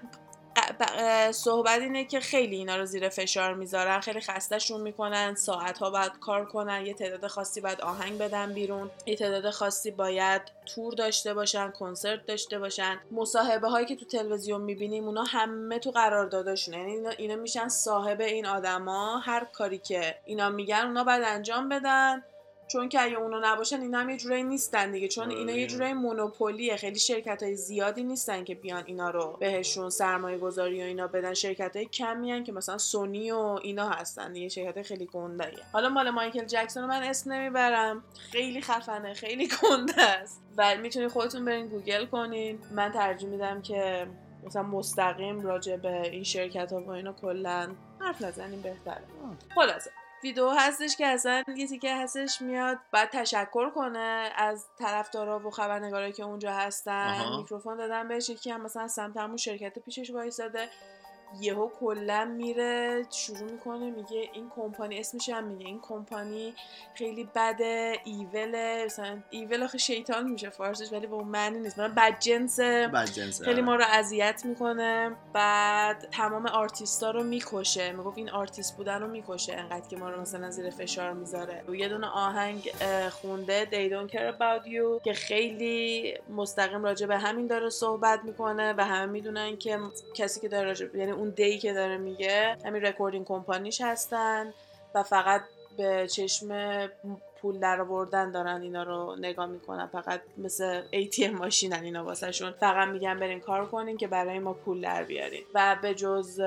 صحبت 1.32 1.80
اینه 1.80 2.04
که 2.04 2.20
خیلی 2.20 2.56
اینا 2.56 2.76
رو 2.76 2.84
زیر 2.84 3.08
فشار 3.08 3.54
می‌ذارن 3.54 4.00
خیلی 4.00 4.20
خستهشون 4.20 4.80
می‌کنن 4.80 5.34
ساعت 5.34 5.78
ها 5.78 5.90
باید 5.90 6.12
کار 6.20 6.46
کنن 6.46 6.87
یه 6.87 6.94
تعداد 6.94 7.26
خاصی 7.26 7.61
باید 7.61 7.80
آهنگ 7.80 8.18
بدن 8.18 8.52
بیرون 8.52 8.90
یه 9.06 9.16
تعداد 9.16 9.50
خاصی 9.50 9.90
باید 9.90 10.42
تور 10.75 10.94
داشته 10.94 11.34
باشن 11.34 11.70
کنسرت 11.70 12.26
داشته 12.26 12.58
باشن. 12.58 13.00
مصاحبه 13.11 13.68
هایی 13.68 13.87
که 13.87 13.96
تو 13.96 14.04
تلویزیون 14.04 14.61
می‌بینیم 14.61 15.04
اونا 15.04 15.25
همه 15.25 15.78
تو 15.78 15.90
قراردادشونه 15.90 16.78
یعنی 16.78 16.92
اینا, 16.92 17.11
اینا 17.11 17.37
میشن 17.37 17.68
صاحب 17.68 18.20
این 18.20 18.46
آدما 18.46 19.18
هر 19.18 19.44
کاری 19.44 19.78
که 19.78 20.18
اینا 20.25 20.49
میگن 20.49 20.84
اونا 20.87 21.04
باید 21.04 21.23
انجام 21.26 21.68
بدن. 21.68 22.23
چون 22.68 22.88
که 22.88 23.02
اگه 23.02 23.16
اونا 23.16 23.40
نباشن 23.52 23.80
اینا 23.80 23.99
هم 23.99 24.11
یه 24.11 24.16
جورایی 24.16 24.42
نیستن 24.42 24.92
دیگه 24.92 25.09
چون 25.09 25.30
اینا 25.30 25.52
یه 25.52 25.66
جورایی 25.66 25.92
مونوپولیه 25.92 26.76
خیلی 26.76 26.99
شرکت 26.99 27.42
های 27.42 27.56
زیادی 27.56 28.04
نیستن 28.04 28.44
که 28.44 28.54
بیان 28.54 28.83
اینا 28.87 29.11
رو 29.11 29.37
بهشون 29.40 29.90
سرمایه 29.90 30.38
گذاری 30.38 30.83
و 30.83 30.85
اینا 30.85 31.06
بدن. 31.06 31.35
شرکت 31.35 31.76
های 31.76 31.87
کمی 31.87 32.42
که 32.44 32.52
مثلا 32.52 32.78
سونی 32.78 33.30
و 33.30 33.59
اینا 33.62 33.88
هستن 33.88 34.33
دیگه 34.33 34.49
شرکت 34.49 34.83
خیلی 34.83 35.06
گنده 35.06 35.52
حالا 35.73 35.88
مال 35.88 36.11
مایکل 36.11 36.44
جکسون 36.44 36.83
رو 36.83 36.88
من 36.88 37.02
اسم 37.02 37.33
نمی‌برم. 37.33 38.04
خیلی 38.30 38.61
خفنه 38.61 39.14
خیلی 39.14 39.49
گنده 39.62 40.02
است. 40.02 40.42
و 40.59 40.76
می‌تونید 40.76 41.09
خودتون 41.09 41.44
برین 41.44 41.66
گوگل 41.66 42.06
کنین. 42.06 42.59
من 42.73 42.92
ترجیح 42.92 43.28
میدم 43.28 43.62
که 43.62 44.06
مثلا 44.47 44.62
مستقیم 44.62 45.40
راجع 45.40 45.76
به 45.76 46.02
این 46.02 46.25
شرکت 46.25 46.73
ها 46.73 46.80
و 46.80 46.90
اینا 46.90 47.12
کلا 47.12 47.71
حرف 48.00 48.23
نزنیم 48.23 48.62
بهتره. 48.62 49.04
خلاصه. 49.54 49.90
ویدیو 50.25 50.50
هستش 50.50 50.97
که 50.97 51.07
اصلا 51.07 51.45
یه 51.57 51.66
تیکه 51.66 51.95
هستش 51.95 52.43
میاد 52.43 52.78
بعد 52.93 53.11
تشکر 53.11 53.71
کنه 53.71 54.33
از 54.37 54.66
طرفدارا 54.78 55.38
و 55.47 55.50
خبرنگارایی 55.50 56.12
که 56.12 56.23
اونجا 56.23 56.52
هستن. 56.52 57.37
میکروفون 57.37 57.76
دادن 57.76 58.09
بهش 58.09 58.28
یکی 58.28 58.50
هم 58.50 58.62
مثلا 58.62 58.88
سمت 58.88 59.16
همون 59.16 59.37
شرکت 59.37 59.78
پیشش 59.78 60.11
وایساده. 60.11 60.69
یهو 61.41 61.71
کلا 61.81 62.25
میره 62.25 63.07
شروع 63.11 63.50
می‌کنه 63.50 63.91
میگه 63.91 64.31
این 64.33 64.50
کمپانی 64.57 64.99
اسمش 64.99 65.29
هم 65.29 65.45
میگه 65.45 65.67
این 65.67 65.81
کمپانی 65.83 66.55
خیلی 66.95 67.29
بده 67.35 67.93
ایول 68.05 68.85
مثلا 68.85 69.19
ایول 69.31 69.62
آخه 69.62 69.79
شیطان 69.79 70.31
میشه 70.31 70.50
فارسش 70.50 70.93
ولی 70.93 71.07
به 71.07 71.14
اون 71.14 71.29
معنی 71.29 71.59
نیست. 71.59 71.79
مثلا 71.79 71.95
بد 71.97 72.19
جنسه 72.19 72.91
خیلی 73.45 73.61
ما 73.61 73.76
رو 73.76 73.85
اذیت 73.85 74.43
می‌کنه. 74.45 75.17
بعد 75.33 76.09
تمام 76.11 76.47
آرتیستا 76.47 77.11
رو 77.11 77.23
می‌کشه. 77.23 77.93
می‌گفت 77.93 78.19
این 78.19 78.31
آرتیست 78.31 78.76
بودن 78.76 79.00
رو 79.00 79.09
می‌کشه 79.09 79.53
انقدر 79.57 79.88
که 79.88 79.97
ما 79.97 80.11
رو 80.11 80.21
مثلا 80.21 80.50
زیر 80.50 80.71
فشار 80.71 81.12
می‌ذاره. 81.12 81.64
یه 81.73 81.88
دونه 81.88 82.07
آهنگ 82.07 82.73
خونده 83.11 83.64
They 83.64 83.91
Don't 83.93 84.12
Care 84.12 84.35
About 84.35 84.67
You 84.67 85.03
که 85.05 85.12
خیلی 85.12 86.14
مستقیم 86.29 86.85
راجع 86.85 87.07
به 87.07 87.19
همین 87.19 87.47
داره 87.47 87.71
صحبت 87.71 88.21
می‌کنه 88.25 88.75
و 88.79 88.85
همه 88.85 89.12
می‌دونن 89.12 89.57
که 89.57 89.79
کسی 90.14 90.41
که 90.41 90.49
داره 90.49 90.67
راجع 90.69 90.97
یعنی 90.97 91.12
اون 91.25 91.33
they 91.33 91.59
که 91.59 91.73
داره 91.73 91.97
میگه 91.97 92.57
همین 92.64 92.83
recording 92.83 93.26
company 93.26 93.69
ش 93.69 93.81
هستن 93.81 94.52
و 94.95 95.02
فقط 95.02 95.43
به 95.76 96.07
چشم 96.09 96.49
پول 97.45 97.59
در 97.59 97.81
آوردن 97.81 98.31
دارن 98.31 98.63
اینا 98.63 98.83
رو 98.83 99.17
نگاه 99.21 99.47
می‌کنن. 99.47 99.87
فقط 99.87 100.21
مثل 100.39 100.83
ATM 100.93 101.31
ماشینن 101.31 101.85
اینا 101.85 102.05
واسهشون. 102.05 102.53
فقط 102.53 102.89
میگن 102.89 103.21
برین 103.21 103.41
کار 103.41 103.67
کنین 103.67 103.97
که 103.97 104.07
برای 104.07 104.39
ما 104.39 104.53
پول 104.53 104.81
در 104.81 105.05
بیارین. 105.05 105.43
و 105.55 105.77
به 105.83 105.95
جز 105.95 106.41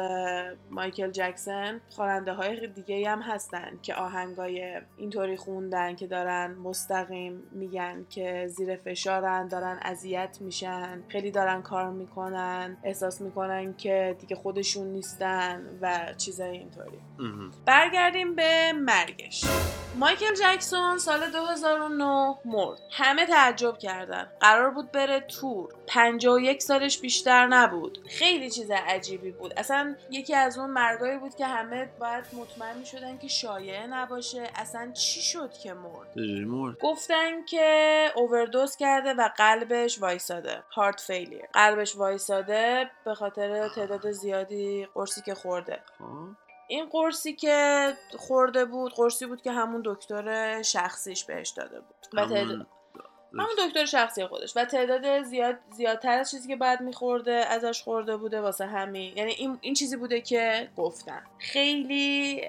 مایکل 0.71 1.11
جکسون 1.11 1.81
خواننده 1.89 2.33
های 2.33 2.67
دیگه 2.67 3.09
هم 3.09 3.21
هستن 3.21 3.79
که 3.81 3.95
آهنگای 3.95 4.81
اینطوری 4.97 5.37
خوندن 5.37 5.95
که 5.95 6.07
دارن 6.07 6.51
مستقیم 6.51 7.43
میگن 7.51 8.05
که 8.09 8.47
زیر 8.47 8.75
فشارن 8.75 9.47
دارن 9.47 9.79
اذیت 9.81 10.37
میشن 10.41 11.03
خیلی 11.07 11.31
دارن 11.31 11.61
کار 11.61 11.89
می‌کنن 11.89 12.77
احساس 12.83 13.21
می‌کنن 13.21 13.73
که 13.73 14.15
دیگه 14.19 14.35
خودشون 14.35 14.87
نیستن 14.87 15.61
و 15.81 16.13
چیزای 16.17 16.57
اینطوری. 16.57 16.99
برگردیم 17.65 18.35
به 18.35 18.73
مرگش. 18.73 19.45
مایکل 19.99 20.33
جکسون 20.33 20.86
سال 20.97 21.31
2009 21.31 22.35
مرد. 22.45 22.79
همه 22.91 23.25
تعجب 23.25 23.77
کردن. 23.77 24.31
قرار 24.39 24.69
بود 24.69 24.91
بره 24.91 25.19
تور. 25.19 25.73
51 25.87 26.61
سالش 26.61 26.99
بیشتر 26.99 27.47
نبود. 27.47 27.99
خیلی 28.09 28.49
چیز 28.49 28.71
عجیبی 28.71 29.31
بود. 29.31 29.53
اصلا 29.57 29.95
یکی 30.09 30.35
از 30.35 30.57
اون 30.57 30.69
مرگایی 30.69 31.17
بود 31.17 31.35
که 31.35 31.45
همه 31.45 31.89
باید 31.99 32.25
مطمئن 32.33 32.83
شدن 32.83 33.17
که 33.17 33.27
شایعه 33.27 33.87
نباشه. 33.87 34.49
اصلا 34.55 34.91
چی 34.91 35.21
شد 35.21 35.53
که 35.63 35.73
مرد؟ 35.73 36.19
مرد؟ 36.47 36.77
گفتن 36.79 37.45
که 37.45 38.05
اووردوز 38.15 38.75
کرده 38.75 39.13
و 39.13 39.29
قلبش 39.37 40.01
وایساده. 40.01 40.63
هارت 40.71 41.01
فیلیر 41.01 41.45
قلبش 41.53 41.95
وایساده 41.95 42.91
به 43.05 43.13
خاطر 43.13 43.69
تعداد 43.69 44.11
زیادی 44.11 44.87
قرصی 44.93 45.21
که 45.21 45.35
خورده. 45.35 45.79
خب. 45.97 46.46
این 46.67 46.85
قرصی 46.85 47.33
که 47.33 47.93
خورده 48.17 48.65
بود 48.65 48.93
قرصی 48.93 49.25
بود 49.25 49.41
که 49.41 49.51
همون 49.51 49.81
دکتر 49.85 50.61
شخصیش 50.61 51.23
بهش 51.25 51.49
داده 51.49 51.79
بود. 51.79 51.95
همون 53.33 53.67
دکتر 53.67 53.85
شخصی 53.85 54.25
خودش. 54.25 54.57
و 54.57 54.65
تعداد 54.65 55.23
زیاد 55.23 55.55
زیادتر 55.75 56.19
از 56.19 56.31
چیزی 56.31 56.47
که 56.47 56.55
بعد 56.55 56.81
میخورده 56.81 57.31
ازش 57.31 57.81
خورده 57.81 58.17
بوده 58.17 58.41
واسه 58.41 58.65
همین. 58.65 59.17
یعنی 59.17 59.31
این, 59.31 59.57
این 59.61 59.73
چیزی 59.73 59.97
بوده 59.97 60.21
که 60.21 60.67
گفتن 60.77 61.21
خیلی 61.37 62.41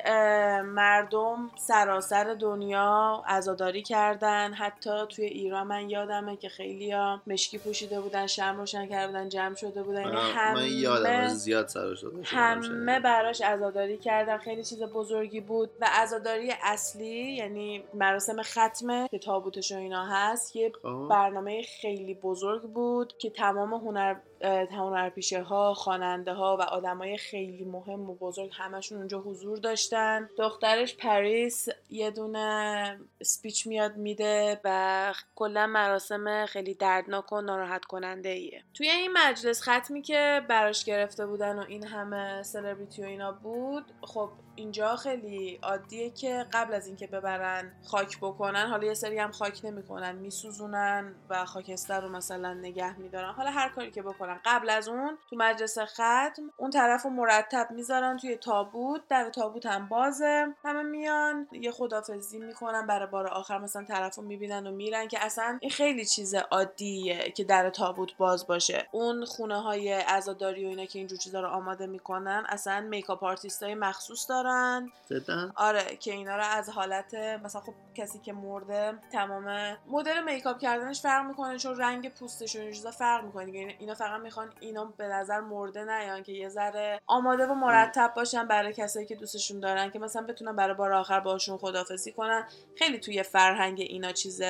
مردم 0.65 1.51
سراسر 1.57 2.35
دنیا 2.35 3.23
عزاداری 3.27 3.83
کردن. 3.83 4.53
حتی 4.53 5.07
توی 5.09 5.25
ایران 5.25 5.67
من 5.67 5.91
یادمه 5.91 6.37
که 6.37 6.49
خیلی 6.49 6.93
ها 6.93 7.23
مشکی 7.27 7.59
پوشیده 7.59 8.01
بودن 8.01 8.27
شم 8.27 8.57
روشن 8.57 8.87
کردن 8.87 9.29
جمع 9.29 9.55
شده 9.55 9.83
بودن. 9.83 10.01
یعنی 10.01 10.17
همه 10.17 10.61
من 10.61 10.69
یادم 10.73 11.27
زیاد 11.27 11.69
سر 11.69 11.95
شده 11.95 12.23
همه 12.25 13.01
براش 13.01 13.41
عزاداری 13.41 13.99
کردن. 13.99 14.39
خیلی 14.39 14.65
چیز 14.65 14.83
بزرگی 14.83 15.41
بود. 15.41 15.71
و 15.81 15.89
عزاداری 15.93 16.55
اصلی 16.63 17.35
یعنی 17.35 17.85
مراسم 17.95 18.43
ختمه 18.43 19.09
که 19.11 19.19
تابوتش 19.19 19.73
و 19.73 19.77
اینا 19.77 20.07
هست 20.07 20.57
یه 20.69 21.09
برنامه 21.11 21.63
خیلی 21.63 22.15
بزرگ 22.15 22.63
بود 22.63 23.19
که 23.19 23.31
تمام 23.31 23.75
هنر 23.75 24.17
هنرپیشه 24.45 25.43
ها 25.43 25.75
خواننده 25.75 26.33
ها 26.33 26.57
و 26.61 26.63
آدمای 26.63 27.19
خیلی 27.19 27.65
مهم 27.65 28.11
و 28.11 28.15
بزرگ 28.15 28.51
همشون 28.55 28.99
اونجا 28.99 29.19
حضور 29.19 29.59
داشتن. 29.59 30.29
دخترش 30.39 30.97
پریس 30.97 31.69
یه 31.91 32.11
دونه 32.11 32.99
speech 33.23 33.67
میاد 33.67 33.97
میده 33.97 34.61
و 34.65 35.15
کلا 35.35 35.67
مراسم 35.67 36.47
خیلی 36.47 36.75
دردناک 36.75 37.33
و 37.33 37.41
ناراحت 37.41 37.85
کننده 37.85 38.29
ایه 38.29 38.63
توی 38.75 38.89
این 38.89 39.11
مجلس 39.13 39.69
ختمی 39.69 40.03
که 40.03 40.43
براش 40.49 40.85
گرفته 40.85 41.27
بودن 41.27 41.59
و 41.59 41.65
این 41.69 41.87
همه 41.87 42.43
سلبریتی 42.43 43.03
و 43.03 43.07
اینا 43.07 43.33
بود 43.33 43.93
خب 44.01 44.31
اینجا 44.59 44.97
خیلی 44.97 45.59
عادیه 45.63 46.11
که 46.11 46.47
قبل 46.53 46.75
از 46.75 46.87
اینکه 46.87 47.07
ببرن 47.07 47.73
خاک 47.85 48.19
بکنن 48.19 48.67
حالا 48.67 48.87
یه 48.87 48.95
سری 48.95 49.19
هم 49.19 49.31
خاک 49.31 49.61
نمی‌کنن 49.65 50.17
میسوزونن 50.17 51.15
و 51.29 51.45
خاکستر 51.45 52.01
رو 52.01 52.09
مثلا 52.09 52.55
نگه 52.55 52.99
میدارن. 52.99 53.33
حالا 53.33 53.51
هر 53.51 53.69
کاری 53.69 53.91
که 53.91 54.03
بکنن 54.03 54.28
قبل 54.45 54.71
از 54.71 54.89
اون 54.89 55.19
تو 55.31 55.37
مجلس 55.37 55.79
ختم 55.79 56.51
اون 56.57 56.71
طرف 56.71 57.03
رو 57.03 57.11
مرتب 57.11 57.71
می‌ذارن 57.71 58.17
توی 58.17 58.37
تابوت. 58.37 59.01
در 59.09 59.31
تابوت 59.31 59.67
هم 59.67 59.89
بازه. 59.89 60.55
همه 60.65 60.83
میان 60.83 61.49
یه 61.53 61.73
خدافزی 61.73 62.39
می‌کنن 62.39 62.87
برای 62.87 63.07
بار 63.07 63.27
آخر. 63.27 63.59
مثلا 63.59 63.85
طرف 63.85 64.15
رو 64.15 64.23
می‌بینن 64.23 64.67
و 64.67 64.71
میرن 64.71 65.09
که 65.09 65.25
اصلا 65.25 65.59
این 65.61 65.71
خیلی 65.71 66.05
چیز 66.05 66.35
عادیه 66.35 67.31
که 67.31 67.45
در 67.45 67.71
تابوت 67.71 68.17
باز 68.17 68.47
باشه. 68.47 68.89
اون 68.91 69.25
خونه 69.25 69.63
های 69.63 69.93
عزاداری 69.93 70.65
و 70.65 70.69
اینا 70.69 70.85
که 70.85 70.99
اینجور 70.99 71.19
چیزا 71.19 71.41
رو 71.41 71.49
آماده 71.49 71.87
می‌کنن 71.87 72.45
اصلا 72.49 72.81
makeup 72.81 73.25
artist 73.25 73.63
های 73.63 73.75
مخصوص 73.75 74.31
دارن. 74.31 74.93
جدا. 75.11 75.53
آره 75.57 75.97
که 75.97 76.13
اینا 76.13 76.37
رو 76.37 76.43
از 76.45 76.69
حالت 76.69 77.15
مثلا 77.15 77.61
خب 77.61 77.75
کسی 77.95 78.19
که 78.19 78.33
مرده 78.33 78.99
تمام 79.13 79.77
مدل 79.87 80.25
makeup 80.25 80.59
کردنش 80.59 81.03
فرق 81.03 81.27
می‌کنه 81.27 81.59
چون 81.59 81.77
رنگ 81.77 82.15
پوستش 82.15 82.57
و 82.57 82.59
این 82.59 82.73
چیزا 82.73 82.91
فرق 82.91 83.25
می‌کنه. 83.25 83.45
دیگه 83.45 83.77
اینا 83.79 83.95
فقط 83.95 84.18
می‌خوان 84.19 84.53
اینا 84.61 84.85
به 84.85 85.09
نظر 85.09 85.41
مرده 85.41 85.85
نیان 85.85 86.23
که 86.23 86.33
یه 86.33 86.49
ذره 86.49 87.01
آماده 87.07 87.47
و 87.47 87.55
مرتب 87.55 88.13
باشن 88.17 88.49
برای 88.49 88.73
کسایی 88.73 89.07
که 89.07 89.17
دوستشون 89.17 89.61
دارن 89.61 89.91
که 89.91 89.99
مثلا 89.99 90.23
بتونن 90.23 90.57
برای 90.57 90.75
بار 90.75 90.93
آخر 90.93 91.21
باشون 91.21 91.59
خدافزی 91.59 92.13
کنن. 92.13 92.49
خیلی 92.79 92.99
توی 92.99 93.23
فرهنگ 93.23 93.81
اینا 93.81 94.13
چیز 94.13 94.43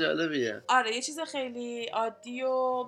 جالبیه. 0.00 0.62
آره 0.68 0.94
یه 0.94 1.02
چیز 1.02 1.20
خیلی 1.20 1.86
عادی 1.86 2.42
و 2.42 2.84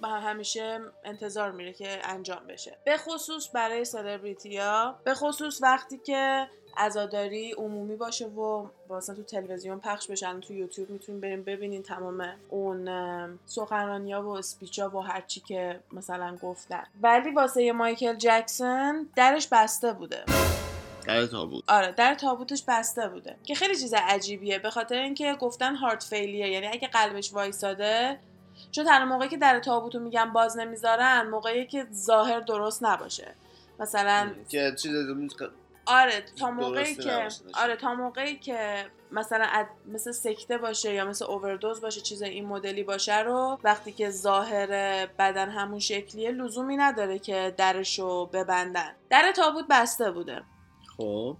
و 0.00 0.06
همیشه 0.06 0.80
انتظار 1.04 1.50
میره 1.50 1.72
که 1.72 1.98
انجام 2.04 2.46
بشه. 2.46 2.78
به 2.84 2.96
خصوص 2.96 3.48
برای 3.54 3.84
سلبریتی 3.84 4.56
ها 4.56 5.00
به 5.04 5.14
خصوص 5.14 5.62
وقتی 5.62 5.98
که 5.98 6.48
عزاداری 6.76 7.52
عمومی 7.52 7.96
باشه 7.96 8.26
و 8.26 8.66
مثلا 8.90 9.16
تو 9.16 9.22
تلویزیون 9.22 9.80
پخش 9.80 10.06
بشن 10.06 10.40
تو 10.40 10.54
یوتیوب 10.54 10.90
می‌تونین 10.90 11.20
بریم 11.20 11.42
ببینین 11.42 11.82
تمام 11.82 12.34
اون 12.48 12.88
سخنرانی 13.46 14.12
ها 14.12 14.22
و 14.22 14.28
اسپیچ 14.28 14.78
ها 14.78 14.96
و 14.96 15.00
هرچی 15.00 15.40
که 15.40 15.80
مثلا 15.92 16.36
گفتن. 16.42 16.84
ولی 17.02 17.30
واسه 17.30 17.72
مایکل 17.72 18.14
جکسون 18.14 19.08
درش 19.16 19.48
بسته 19.52 19.92
بوده. 19.92 20.24
در 21.06 21.26
تابوت. 21.26 21.64
آره 21.68 21.92
در 21.92 22.14
تابوتش 22.14 22.64
بسته 22.68 23.08
بوده. 23.08 23.36
که 23.44 23.54
خیلی 23.54 23.76
چیز 23.76 23.94
عجیبیه. 23.94 24.58
به 24.58 24.70
خاطر 24.70 24.98
اینکه 24.98 25.34
گفتن 25.34 25.74
هارت 25.74 26.02
فیلیه 26.02 26.48
یعنی 26.48 26.66
اگه 26.66 26.88
قلبش 26.88 27.32
وایساده 27.32 28.18
چون 28.70 28.84
تنها 28.84 29.04
موقعی 29.04 29.28
که 29.28 29.36
در 29.36 29.60
تابوتو 29.60 29.98
میگن 29.98 30.32
باز 30.32 30.58
نمی‌ذارن 30.58 31.28
موقعی 31.30 31.66
که 31.66 31.86
ظاهر 31.92 32.40
درست 32.40 32.84
نباشه. 32.84 33.34
مثلا 33.78 34.30
که 34.48 34.74
چیز 34.82 34.92
آره 35.86 36.24
تا 36.38 36.50
موقعی 36.50 36.94
که. 36.94 37.28
آره 37.54 37.76
تا 37.76 37.94
موقعی 37.94 38.36
که 38.36 38.86
مثلا 39.10 39.46
اد- 39.52 39.66
مثل 39.94 40.12
سکته 40.12 40.58
باشه 40.58 40.94
یا 40.94 41.04
مثل 41.04 41.24
اووردوز 41.24 41.80
باشه 41.80 42.00
چیز 42.00 42.22
این 42.22 42.46
مدلی 42.46 42.82
باشه 42.82 43.18
رو 43.18 43.58
وقتی 43.64 43.92
که 43.92 44.10
ظاهر 44.10 44.66
بدن 45.06 45.50
همون 45.50 45.78
شکلیه 45.78 46.30
لزومی 46.30 46.76
نداره 46.76 47.18
که 47.18 47.54
درشو 47.56 48.26
ببندن. 48.26 48.94
در 49.10 49.32
تابوت 49.36 49.64
بسته 49.70 50.10
بوده. 50.10 50.42
خب. 50.96 51.36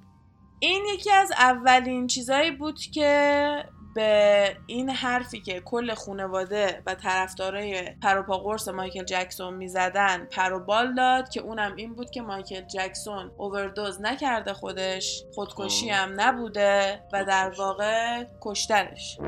این 0.60 0.82
یکی 0.94 1.10
از 1.12 1.32
اولین 1.32 2.06
چیزایی 2.06 2.50
بود 2.50 2.78
که 2.94 3.64
به 3.94 4.56
این 4.66 4.90
حرفی 4.90 5.40
که 5.40 5.60
کل 5.60 5.94
خانواده 5.94 6.82
و 6.86 6.94
طرفدارای 6.94 7.82
پروپا 8.02 8.38
قرص 8.38 8.68
مایکل 8.68 9.04
جکسون 9.04 9.54
می‌زدن 9.54 10.24
پروبال 10.30 10.94
داد 10.94 11.28
که 11.28 11.40
اونم 11.40 11.76
این 11.76 11.94
بود 11.94 12.10
که 12.10 12.22
مایکل 12.22 12.60
جکسون 12.60 13.32
اووردوز 13.36 14.00
نکرده 14.00 14.52
خودش 14.52 15.24
خودکشی. 15.34 15.90
هم 15.90 16.20
نبوده 16.20 17.02
و 17.12 17.24
در. 17.24 17.52
واقع 17.58 18.24
کشتنش 18.40 19.18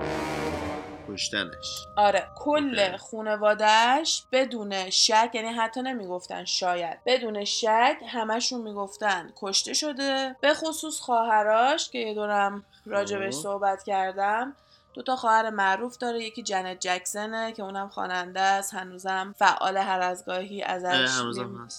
کشتنش 1.08 1.86
آره 1.96 2.28
کل. 2.36 2.96
خونوادهش 2.96 4.24
بدون 4.32 4.90
شک 4.90 5.30
یعنی 5.34 5.48
حتی 5.48 5.82
نمی‌گفتن 5.82 6.44
شاید 6.44 6.98
بدون 7.06 7.44
شک 7.44 7.96
همشون 8.08 8.60
می‌گفتن 8.60 9.32
کشته 9.36 9.72
شده 9.72 10.36
به 10.40 10.54
خصوص 10.54 11.00
خواهراش 11.00 11.90
که 11.90 11.98
یه 11.98 12.14
دورم 12.14 12.64
راجبش. 12.86 13.34
صحبت 13.34 13.82
کردم 13.82 14.56
دو 14.94 15.02
تا 15.02 15.16
خواهر 15.16 15.50
معروف 15.50 15.96
داره 15.96 16.22
یکی 16.24 16.42
جنت 16.42 16.78
جکسونه 16.80 17.52
که 17.52 17.62
اونم 17.62 17.88
خواننده 17.88 18.40
است 18.40 18.74
هنوزم 18.74 19.34
فعال 19.38 19.76
هر 19.76 20.00
از 20.00 20.24
گاهی 20.24 20.62
ازش. 20.62 21.08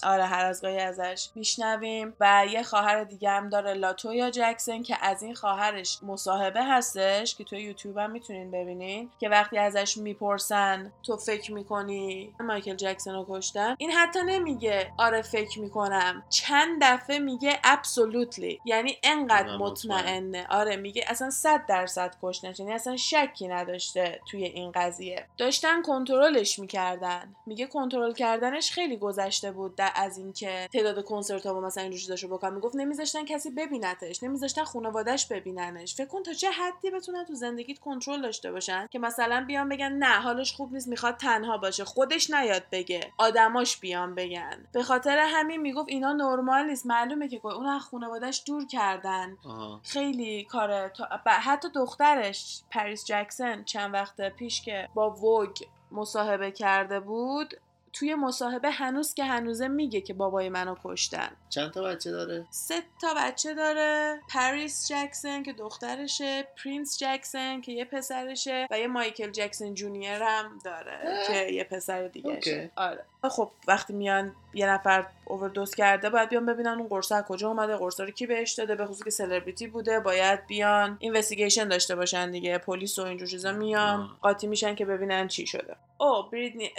آره 0.04 0.24
هر 0.24 0.44
از 0.44 0.62
گاهی 0.62 0.80
ازش 0.80 1.28
میشنویم. 1.34 2.14
و 2.20 2.44
یه 2.50 2.62
خواهر 2.62 3.04
دیگه 3.04 3.30
هم 3.30 3.48
داره 3.48 3.74
لاتویا 3.74 4.30
جکسون 4.30 4.82
که 4.82 4.96
از 5.02 5.22
این 5.22 5.34
خواهرش 5.34 5.98
مصاحبه 6.02 6.64
هستش 6.64 7.34
که 7.34 7.44
توی 7.44 7.62
یوتیوب 7.62 7.98
هم 7.98 8.10
می‌تونین 8.10 8.50
ببینین 8.50 9.10
که 9.20 9.28
وقتی 9.28 9.58
ازش 9.58 9.96
می‌پرسن 9.96 10.92
تو 11.02 11.16
فکر 11.16 11.52
می‌کنی 11.52 12.34
مایکل 12.40 12.74
جکسون 12.74 13.14
رو 13.14 13.26
کشتن؟ 13.28 13.74
این 13.78 13.90
حتی 13.90 14.22
نمیگه 14.22 14.92
آره 14.98 15.22
فکر 15.22 15.60
می‌کنم. 15.60 16.22
چند 16.30 16.82
دفعه 16.82 17.18
میگه 17.18 17.60
absolutely. 17.64 18.58
یعنی 18.64 18.96
انقدر 19.02 19.48
آره، 19.48 19.58
مطمئن. 19.58 19.98
مطمئنه. 20.00 20.46
آره 20.50 20.76
میگه 20.76 21.04
اصلا 21.08 21.30
صد 21.30 21.66
درصد 21.68 22.14
کشتنش. 22.22 22.60
یعنی 22.60 22.72
اصلا 22.72 22.96
شکی 23.10 23.48
نداشته 23.48 24.20
توی 24.30 24.44
این 24.44 24.72
قضیه. 24.74 25.26
داشتن 25.38 25.82
کنترلش 25.82 26.58
می‌کردن. 26.58 27.34
میگه 27.46 27.66
کنترل 27.66 28.12
کردنش 28.12 28.70
خیلی 28.70 28.96
گذشته 28.96 29.52
بود 29.52 29.76
در 29.76 29.90
از 29.94 30.18
اینکه 30.18 30.68
تعداد 30.72 31.04
کنسرت 31.04 31.46
ها 31.46 31.54
و 31.54 31.60
مثلا 31.60 31.82
اینجور 31.82 32.00
چیزاشو 32.00 32.28
بکنن 32.28 32.54
می‌گفت 32.54 32.76
نمیذاشتن 32.76 33.24
کسی 33.24 33.50
ببینتش 33.50 34.22
نمیذاشتن 34.22 34.64
خانواده‌اش 34.64 35.26
ببیننش. 35.26 35.94
فکر 35.94 36.06
کن 36.06 36.22
تا 36.22 36.32
چه 36.32 36.50
حدی 36.50 36.90
بتونن 36.90 37.24
تو 37.24 37.34
زندگیت 37.34 37.78
کنترل 37.78 38.22
داشته 38.22 38.52
باشن 38.52 38.86
که 38.90 38.98
مثلا 38.98 39.44
بیان 39.46 39.68
بگن 39.68 39.92
نه 39.92 40.20
حالش 40.20 40.52
خوب 40.52 40.72
نیست 40.72 40.88
می‌خواد 40.88 41.16
تنها 41.16 41.58
باشه. 41.58 41.84
خودش 41.84 42.30
نیاد 42.30 42.62
بگه 42.72 43.12
آدماش 43.18 43.76
بیان 43.76 44.14
بگن. 44.14 44.66
به 44.72 44.82
خاطر 44.82 45.18
همین 45.18 45.60
می‌گفت 45.60 45.88
اینا 45.88 46.12
نرمال 46.12 46.66
نیست. 46.66 46.86
معلومه 46.86 47.28
که 47.28 47.40
اون 47.46 47.66
از 47.66 47.82
خانواده‌اش 47.82 48.42
دور 48.46 48.66
کردن. 48.66 49.36
آها. 49.44 49.80
خیلی 49.82 50.44
کار 50.44 50.88
تا- 50.88 51.08
حتی 51.26 51.68
دخترش 51.74 52.62
پریس 52.96 53.04
جکسون 53.04 53.64
چند 53.64 53.94
وقت 53.94 54.20
پیش 54.20 54.62
که 54.62 54.88
با 54.94 55.10
وگ 55.10 55.56
مصاحبه 55.92 56.50
کرده 56.50 57.00
بود 57.00 57.54
توی 57.92 58.14
مصاحبه 58.14 58.70
هنوز 58.70 59.14
که 59.14 59.24
هنوزه 59.24 59.68
میگه 59.68 60.00
که 60.00 60.14
بابای 60.14 60.48
منو 60.48 60.74
کشتن. 60.84 61.28
چند 61.48 61.70
تا 61.70 61.82
بچه 61.82 62.10
داره؟ 62.10 62.46
سه 62.50 62.82
تا 63.00 63.14
بچه 63.16 63.54
داره. 63.54 64.20
پریس 64.28 64.88
جکسون 64.88 65.42
که 65.42 65.52
دخترشه 65.52 66.48
پرینس 66.64 66.98
جکسون 66.98 67.60
که 67.60 67.72
یه 67.72 67.84
پسرشه 67.84 68.66
و 68.70 68.78
یه 68.78 68.86
مایکل 68.86 69.30
جکسون 69.30 69.74
جونیور 69.74 70.22
هم 70.22 70.58
داره 70.64 70.98
اه. 71.04 71.26
که 71.26 71.52
یه 71.52 71.64
پسر 71.64 72.08
دیگه. 72.08 72.70
آره. 72.76 73.04
خب 73.22 73.50
وقتی 73.68 73.92
میان 73.92 74.32
یه 74.54 74.66
نفر 74.66 75.06
اووردوز 75.26 75.74
کرده 75.74 76.10
باید 76.10 76.28
بیان 76.28 76.46
ببینن 76.46 76.68
اون 76.78 76.88
قرصه 76.88 77.14
از 77.14 77.24
کجا 77.24 77.48
اومده 77.48 77.76
قرصه 77.76 78.04
رو 78.04 78.10
کی 78.10 78.26
بهش 78.26 78.52
داده 78.52 78.74
به 78.74 78.86
خصوص 78.86 79.04
که 79.04 79.10
سلبریتی 79.10 79.66
بوده 79.66 80.00
باید 80.00 80.46
بیان 80.46 80.96
investigation 81.00 81.68
داشته 81.68 81.96
باشن 81.96 82.30
دیگه 82.30 82.58
پلیس 82.58 82.98
و 82.98 83.02
اینجور 83.02 83.28
چیزا 83.28 83.52
میان. 83.52 84.10
قاطی 84.22 84.46
میشن 84.46 84.74
که 84.74 84.84
ببینن 84.84 85.28
چی 85.28 85.46
شده 85.46 85.76
او 85.98 86.22
بریتنی 86.32 86.70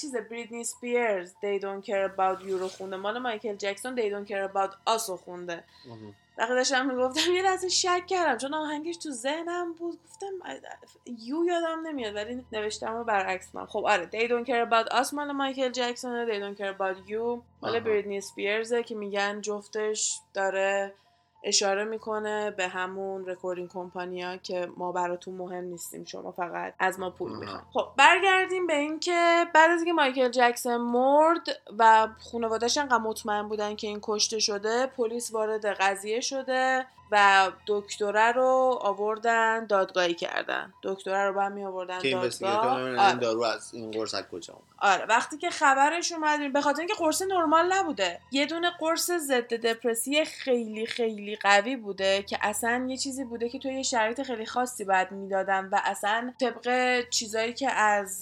چیز 0.00 0.16
بریتنی 0.30 0.64
سپیرز 0.64 1.30
They 1.32 1.62
don't 1.62 1.86
care 1.86 2.10
about 2.16 2.42
you 2.48 2.50
رو 2.52 2.68
خونده 2.68 2.96
مال 2.96 3.18
مایکل 3.18 3.54
جکسون 3.56 3.96
They 3.96 4.10
don't 4.12 4.28
care 4.30 4.52
about 4.52 4.70
us 4.96 5.08
رو 5.08 5.16
خونده. 5.16 5.64
وقتی 6.38 6.54
داشتم 6.54 6.86
می‌گفتم 6.86 7.32
یه 7.32 7.42
لحظه 7.42 7.68
شک 7.68 8.06
کردم 8.06 8.36
چون 8.38 8.54
آهنگش 8.54 8.96
تو 8.96 9.10
ذهنم 9.10 9.72
بود. 9.72 9.98
گفتم 10.04 10.26
you 11.06 11.44
یادم 11.44 11.86
نمیاد 11.86 12.14
ولی 12.14 12.44
نوشتم 12.52 12.94
و 12.94 13.04
برعکس 13.04 13.54
من. 13.54 13.66
خب 13.66 13.84
آره 13.86 14.10
They 14.12 14.28
don't 14.28 14.46
care 14.48 14.70
about 14.70 14.92
us 14.94 15.12
مال 15.12 15.32
مایکل 15.32 15.70
جکسون 15.70 16.26
They 16.26 16.40
don't 16.42 16.58
care 16.58 16.78
about 16.78 17.10
you. 17.10 17.42
مال. 17.62 17.80
بریتنی 17.80 18.20
سپیرزه 18.20 18.82
که 18.82 18.94
میگن 18.94 19.40
جفتش 19.40 20.20
داره 20.34 20.94
اشاره 21.42 21.84
می‌کنه 21.84 22.50
به 22.50 22.68
همون 22.68 23.26
recording 23.26 23.68
company 23.68 24.28
ا 24.28 24.36
که 24.36 24.68
ما 24.76 24.92
براتون 24.92 25.34
مهم 25.34 25.64
نیستیم 25.64 26.04
شما 26.04 26.32
فقط 26.32 26.74
از 26.78 27.00
ما 27.00 27.10
پول 27.10 27.30
آها. 27.30 27.40
می‌خواین 27.40 27.62
خب 27.72 27.86
برگردیم 27.96 28.66
به 28.66 28.76
اینکه 28.76 29.46
بعد 29.54 29.70
از 29.70 29.78
اینکه 29.78 29.92
مایکل 29.92 30.28
جکسون 30.28 30.76
مرد 30.76 31.48
و 31.78 32.08
خانواده‌اش 32.32 32.78
انقدر 32.78 32.98
مطمئن 32.98 33.48
بودن 33.48 33.76
که 33.76 33.86
این 33.86 33.98
کشته 34.02 34.38
شده 34.38 34.86
پلیس 34.86 35.34
وارد 35.34 35.66
قضیه 35.66 36.20
شده 36.20 36.86
و 37.12 37.50
دکتره 37.66 38.32
رو 38.32 38.78
آوردن 38.82 39.66
دادگاهی 39.66 40.14
کردن. 40.14 40.72
دکتره 40.82 41.26
رو 41.26 41.34
بعد 41.34 41.52
می 41.52 41.64
آوردن 41.64 41.98
دادگاه. 41.98 42.80
آره. 42.80 43.02
این 43.02 43.18
دارو 43.18 43.42
از 43.42 43.74
این 43.74 43.90
قرص 43.90 44.14
کجا 44.32 44.54
آره. 44.78 45.04
وقتی 45.04 45.38
که 45.38 45.50
خبرش 45.50 46.12
اومد 46.12 46.52
به 46.52 46.60
خاطر 46.60 46.78
اینکه 46.78 46.94
قرص 46.94 47.22
نرمال 47.22 47.72
نبوده. 47.72 48.20
یه 48.32 48.46
دونه 48.46 48.70
قرص 48.70 49.10
ضد 49.10 49.54
دپرسی 49.54 50.24
خیلی 50.24 50.86
خیلی 50.86 51.36
قوی 51.36 51.76
بوده 51.76 52.22
که 52.22 52.38
اصلا 52.42 52.86
یه 52.88 52.96
چیزی 52.96 53.24
بوده 53.24 53.48
که 53.48 53.58
توی 53.58 53.74
یه 53.74 53.82
شرایط 53.82 54.22
خیلی 54.22 54.46
خاصی 54.46 54.84
باید 54.84 55.12
می‌دادن 55.12 55.68
و 55.72 55.80
اصلا 55.84 56.32
طبق 56.40 57.00
چیزایی 57.10 57.52
که 57.52 57.72
از 57.72 58.20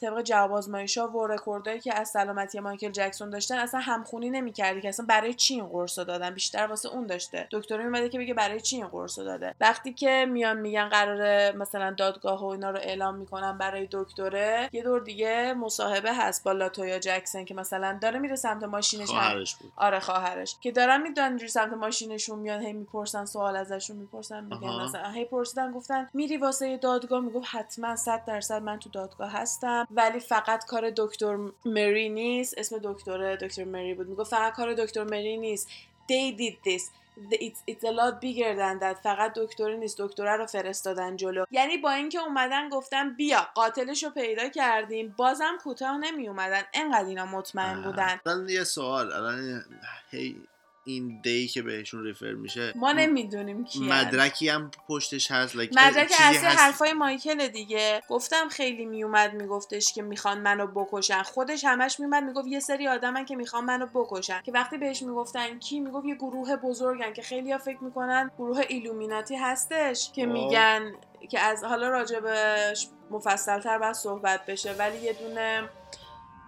طبق 0.00 0.22
جواب 0.22 0.52
آزمایش‌ها 0.52 1.08
و 1.08 1.26
رکوردایی 1.26 1.80
که 1.80 1.94
از 1.94 2.08
سلامتی 2.08 2.60
مایکل 2.60 2.90
جکسون 2.90 3.30
داشتن 3.30 3.58
اصلا 3.58 3.80
همخونی 3.80 4.30
نمی‌کردی 4.30 4.80
که 4.80 4.88
اصلا 4.88 5.06
برای 5.06 5.34
چی 5.34 5.54
این 5.54 5.66
قرص 5.66 5.98
دادن؟ 5.98 6.30
بیشتر 6.30 6.66
واسه 6.66 6.88
اون 6.88 7.06
داشته. 7.06 7.48
دکتر 7.50 7.82
میومده 7.92 8.08
که 8.08 8.18
بگه 8.18 8.34
برای 8.34 8.60
چی 8.60 8.76
این 8.76 8.86
قرص 8.86 9.18
داده. 9.18 9.54
وقتی 9.60 9.92
که 9.92 10.26
میان 10.28 10.58
میگن 10.58 10.88
قراره 10.88 11.52
مثلا 11.56 11.90
دادگاه 11.90 12.40
و 12.40 12.44
اینا 12.44 12.70
رو 12.70 12.78
اعلام 12.78 13.14
می‌کنن 13.14 13.58
برای 13.58 13.88
دکتره 13.92 14.68
یه 14.72 14.82
دور 14.82 15.00
دیگه 15.00 15.54
مصاحبه 15.54 16.14
هست 16.14 16.44
با 16.44 16.52
لاتویا 16.52 16.98
جکسون 16.98 17.44
که 17.44 17.54
مثلا 17.54 17.98
داره 18.02 18.18
میره 18.18 18.36
سمت 18.36 18.64
ماشینش 18.64 19.08
خواهرش 19.08 19.56
بود. 19.56 19.72
آره 19.76 20.00
خواهرش. 20.00 20.56
که 20.60 20.72
دارن 20.72 21.02
می‌دونن 21.02 21.28
اینجوری 21.28 21.50
سمت 21.50 21.72
ماشینشون 21.72 22.38
میان 22.38 22.62
هی 22.62 22.72
می‌پرسن 22.72 23.24
سوال 23.24 23.56
ازشون 23.56 23.96
می‌پرسن 23.96 24.44
میگن. 24.44 24.84
مثلا 24.84 25.10
هی 25.10 25.24
پرسیدن 25.24 25.72
گفتن 25.72 26.08
میری 26.14 26.36
واسه 26.36 26.76
دادگاه؟ 26.76 27.20
می‌گفت 27.20 27.46
حتما 27.50 27.96
100 27.96 28.24
درصد 28.24 28.62
من 28.62 28.78
تو 28.78 28.90
دادگاه 28.90 29.32
هستم. 29.32 29.86
ولی 29.90 30.20
فقط 30.20 30.66
کار 30.66 30.90
دکتر 30.96 31.38
مری 31.64 32.08
نیست. 32.08 32.58
اسم 32.58 32.78
دکتر 32.82 33.36
دکتر 33.36 33.64
مری 33.64 33.94
بود. 33.94 34.08
می‌گفت 34.08 34.30
فقط 34.30 34.52
کار 34.52 34.74
دکتر 34.74 35.04
مری 35.04 35.36
نیست. 35.36 35.68
They 36.02 36.38
did 36.38 36.68
this. 36.68 36.82
It's, 37.30 37.62
it's 37.68 37.84
a 37.84 37.92
lot 37.92 38.20
bigger 38.20 38.54
than 38.56 38.78
that. 38.80 39.02
فقط 39.02 39.32
دکتری 39.36 39.76
نیست. 39.76 40.00
دکتره 40.00 40.36
رو 40.36 40.46
فرستادن 40.46 41.16
جلو. 41.16 41.44
یعنی 41.50 41.76
با 41.76 41.90
اینکه 41.90 42.18
اومدن 42.18 42.68
گفتن 42.68 43.14
بیا 43.14 43.48
قاتلش 43.54 44.04
رو 44.04 44.10
پیدا 44.10 44.48
کردیم. 44.48 45.14
بازم 45.16 45.58
کوتاه 45.62 45.98
نمی 45.98 46.28
اومدن 46.28 46.62
انقدر 46.74 47.08
اینا 47.08 47.26
مطمئن 47.26 47.82
بودن. 47.82 48.20
الان 48.26 48.48
یه 48.48 48.64
سوال 48.64 49.12
الان 49.12 49.64
هی 50.10 50.42
این 50.84 51.20
دی 51.22 51.48
که 51.48 51.62
بهشون 51.62 52.04
ریفر 52.04 52.32
میشه 52.32 52.72
ما 52.76 52.92
نمی‌دونیم 52.92 53.64
کی 53.64 53.80
مدرکی 53.80 54.48
هم 54.48 54.70
پشتش 54.88 55.30
هست 55.30 55.54
like 55.54 55.76
مدرک 55.76 56.12
اصلی 56.20 56.46
حرفای 56.46 56.92
مایکل 56.92 57.48
دیگه. 57.48 58.02
گفتم 58.08 58.48
خیلی 58.48 58.86
میومد 58.86 59.34
میگفتش 59.34 59.92
که 59.92 60.02
می‌خوان 60.02 60.40
منو 60.40 60.66
بکشن. 60.66 61.22
خودش 61.22 61.64
همش 61.64 62.00
میومد 62.00 62.22
می‌گفت 62.22 62.46
یه 62.48 62.60
سری 62.60 62.88
آدمن 62.88 63.24
که 63.24 63.36
می‌خوان 63.36 63.64
منو 63.64 63.86
بکشن. 63.86 64.40
که 64.42 64.52
وقتی 64.52 64.78
بهش 64.78 65.02
می‌گفتن 65.02 65.58
کی 65.58 65.80
می‌گفت 65.80 66.06
یه 66.06 66.14
گروه 66.14 66.56
بزرگن 66.56 67.12
که 67.12 67.22
خیلی 67.22 67.52
ها 67.52 67.58
فکر 67.58 67.84
می‌کنن 67.84 68.30
گروه 68.38 68.62
ایلومیناتی 68.68 69.36
هستش 69.36 70.12
که 70.14 70.26
میگن 70.26 70.92
که 71.30 71.40
از 71.40 71.64
حالا 71.64 71.88
راجبش 71.88 72.88
مفصلتر 73.10 73.78
باید 73.78 73.92
صحبت 73.92 74.46
بشه. 74.46 74.72
ولی 74.72 74.98
یه 74.98 75.12
دونه 75.12 75.68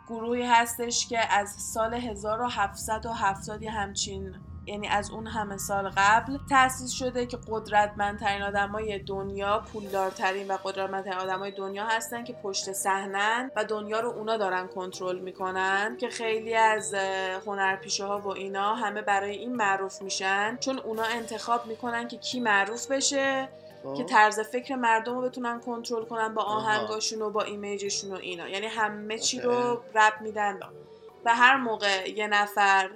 گروهی 0.09 0.43
هستش 0.43 1.09
که 1.09 1.33
از 1.35 1.51
سال 1.51 1.95
1770 1.95 3.63
یه 3.63 3.71
همچین 3.71 4.35
یعنی 4.67 4.89
از 4.89 5.11
اون 5.11 5.27
همه 5.27 5.57
سال 5.57 5.91
قبل 5.97 6.39
تأسیس 6.51 6.91
شده 6.91 7.27
که 7.27 7.39
قدرتمندترین 7.49 8.43
آدمای 8.43 8.99
دنیا 8.99 9.65
پولدارترین 9.73 10.49
و 10.49 10.57
قدرتمندترین 10.65 11.19
آدمای 11.19 11.51
دنیا 11.51 11.87
هستن 11.87 12.25
که 12.25 12.33
پشت 12.33 12.73
صحنن 12.73 13.51
و 13.57 13.65
دنیا 13.65 14.01
رو 14.01 14.09
اونا 14.09 14.37
دارن 14.37 14.67
کنترل 14.67 15.19
می‌کنن 15.19 15.97
که 15.97 16.09
خیلی 16.09 16.55
از 16.55 16.95
هنرپیشه 17.47 18.05
ها 18.05 18.19
و 18.19 18.29
اینا 18.29 18.75
همه 18.75 19.03
برای 19.03 19.37
این 19.37 19.57
معروف 19.57 20.03
میشن 20.03 20.57
چون 20.61 20.79
اونا 20.79 21.05
انتخاب 21.05 21.67
می‌کنن 21.67 22.09
که 22.09 22.17
کی 22.17 22.41
معروف 22.41 22.91
بشه 22.91 23.49
که 23.97 24.05
طرز 24.05 24.41
فکر 24.41 24.75
مردم 24.75 25.15
رو 25.15 25.21
بتونن 25.21 25.61
کنترل 25.61 26.05
کنن 26.05 26.35
با 26.35 26.43
آهنگاشون 26.43 27.23
و 27.23 27.31
با 27.31 27.43
image 27.43 27.82
شون 27.82 28.13
و 28.13 28.17
اینا. 28.17 28.49
یعنی 28.49 28.67
همه 28.67 29.19
چی 29.19 29.41
رو 29.41 29.81
ربط 29.95 30.21
میدن. 30.21 30.61
و 31.25 31.35
هر 31.35 31.57
موقع 31.57 32.11
یه 32.11 32.27
نفر 32.27 32.91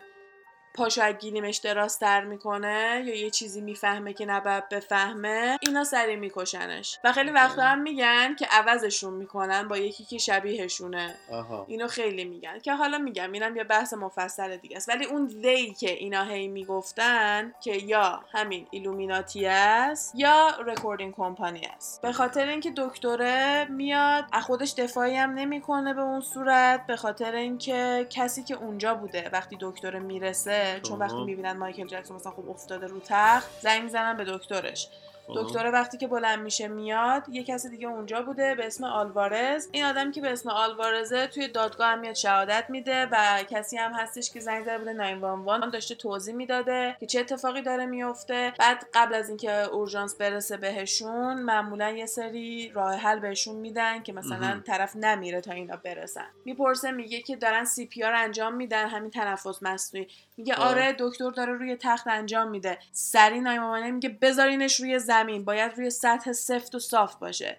پاشو 0.79 1.03
از 1.03 1.15
گلیمش 1.15 1.57
درازتر 1.57 2.25
می‌کنه 2.25 3.03
یا 3.07 3.17
یه 3.17 3.31
چیزی 3.31 3.61
می‌فهمه 3.61 4.13
که 4.13 4.27
نباید 4.27 4.69
بفهمه 4.69 5.59
اینا 5.63 5.85
سریع 5.85 6.17
میکشنش. 6.17 6.99
و 7.05 7.13
خیلی 7.13 7.31
وقتا 7.31 7.63
هم 7.63 7.81
میگن 7.81 8.35
که 8.35 8.47
عوضشون 8.51 9.15
می‌کنن 9.15 9.69
با 9.69 9.77
یکی 9.77 10.05
که 10.05 10.19
شبیهشونه. 10.19 11.15
آها. 11.33 11.65
اینو 11.69 11.89
خیلی 11.89 12.25
میگن. 12.25 12.59
که 12.59 12.75
حالا 12.75 12.99
میگم 12.99 13.33
اینم 13.33 13.57
یه 13.57 13.65
بحث 13.65 13.95
مفصل 13.95 14.57
دیگه 14.57 14.77
است. 14.77 14.89
ولی 14.89 15.05
اون 15.05 15.27
they 15.27 15.75
که 15.75 15.91
اینا 15.91 16.25
هی 16.25 16.49
می‌گفتن 16.49 17.55
که 17.61 17.73
یا 17.73 18.21
همین 18.33 18.67
ایلومیناتی 18.71 19.47
است 19.47 20.15
یا 20.15 20.49
recording 20.67 21.15
company 21.15 21.67
است. 21.77 22.03
به 22.03 22.13
خاطر 22.13 22.49
اینکه 22.49 22.73
دکتره 22.77 23.65
میاد 23.65 24.25
از 24.33 24.43
خودش 24.43 24.75
دفاعی 24.75 25.17
هم 25.17 25.35
نمی‌کنه 25.35 25.95
به 25.95 26.01
اون 26.01 26.21
صورت. 26.21 26.87
به 26.87 26.97
خاطر 26.97 27.35
اینکه 27.35 28.07
کسی 28.11 28.43
که 28.43 28.55
اونجا 28.55 28.95
بوده 28.95 29.31
وقتی 29.33 29.57
دکتره 29.61 29.99
می‌رسه 29.99 30.68
چون 30.83 30.99
وقتی 30.99 31.25
می‌بینن 31.25 31.53
مایکل 31.53 31.87
جکسون 31.87 32.17
مثلا 32.17 32.33
خب 32.33 32.51
افتاده 32.51 32.87
رو 32.87 33.01
تخت 33.07 33.61
زنگ 33.61 33.83
می‌زنن 33.83 34.17
به 34.17 34.25
دکترش. 34.25 34.89
دکتر 35.37 35.71
وقتی 35.73 35.99
که 35.99 36.07
بلند 36.07 36.39
میشه 36.39 36.69
میاد 36.69 37.29
یه 37.29 37.45
کسی 37.45 37.69
دیگه 37.69 37.89
اونجا 37.89 38.23
بوده 38.23 38.55
به 38.55 38.67
اسم 38.67 38.85
آلوارز. 38.85 39.69
این 39.73 39.85
آدم 39.85 40.13
که 40.13 40.21
به 40.21 40.33
اسم 40.33 40.51
آلوارزه 40.51 41.27
توی 41.27 41.49
دادگاه 41.49 41.89
هم 41.89 41.99
میاد 41.99 42.15
شهادت 42.15 42.65
میده 42.69 43.07
و 43.13 43.43
کسی 43.51 43.77
هم 43.77 43.93
هستش 43.93 44.31
که 44.31 44.41
زنگ 44.41 44.65
زده 44.65 44.79
بوده 44.79 44.93
911 44.93 45.71
داشته 45.71 45.95
توضیح 45.95 46.35
می‌داده 46.35 46.97
که 47.01 47.07
چه 47.07 47.21
اتفاقی 47.21 47.63
داره 47.63 47.87
میفته. 47.87 48.53
بعد 48.59 48.87
قبل 48.95 49.15
از 49.15 49.29
اینکه 49.29 49.53
اورژانس 49.53 50.15
برسه 50.15 50.57
بهشون 50.57 51.43
معمولا 51.43 51.91
یه 51.91 52.07
سری 52.07 52.71
راه 52.75 52.95
حل 52.95 53.19
بهشون 53.19 53.57
میدن 53.57 54.03
که 54.03 54.13
مثلا 54.13 54.61
طرف 54.67 54.97
نمیره 54.97 55.41
تا 55.41 55.53
اینا 55.53 55.77
برسن. 55.77 56.27
می‌پرسه 56.45 56.91
میگه 56.91 57.21
که 57.21 57.37
دارن 57.37 57.65
سی 57.65 57.87
پی 57.87 58.05
آر 58.05 58.13
انجام 58.13 58.55
میدن 58.55 58.89
همین 58.89 59.11
تنفس 59.11 59.63
مصنوعی. 59.63 60.09
میگه 60.37 60.55
آره 60.55 60.97
دکتر 60.99 61.31
داره 61.31 61.53
روی 61.53 61.77
تخت 61.77 62.07
انجام 62.07 62.49
میده. 62.49 62.79
سری 62.93 63.41
نایمامانه 63.41 63.91
میگه 63.91 64.09
بذارینش 64.09 64.81
روی 64.81 64.99
زمین 65.19 65.45
باید 65.45 65.73
روی 65.77 65.91
سطح 65.91 66.33
سفت 66.33 66.75
و 66.75 66.79
صاف 66.79 67.15
باشه. 67.15 67.57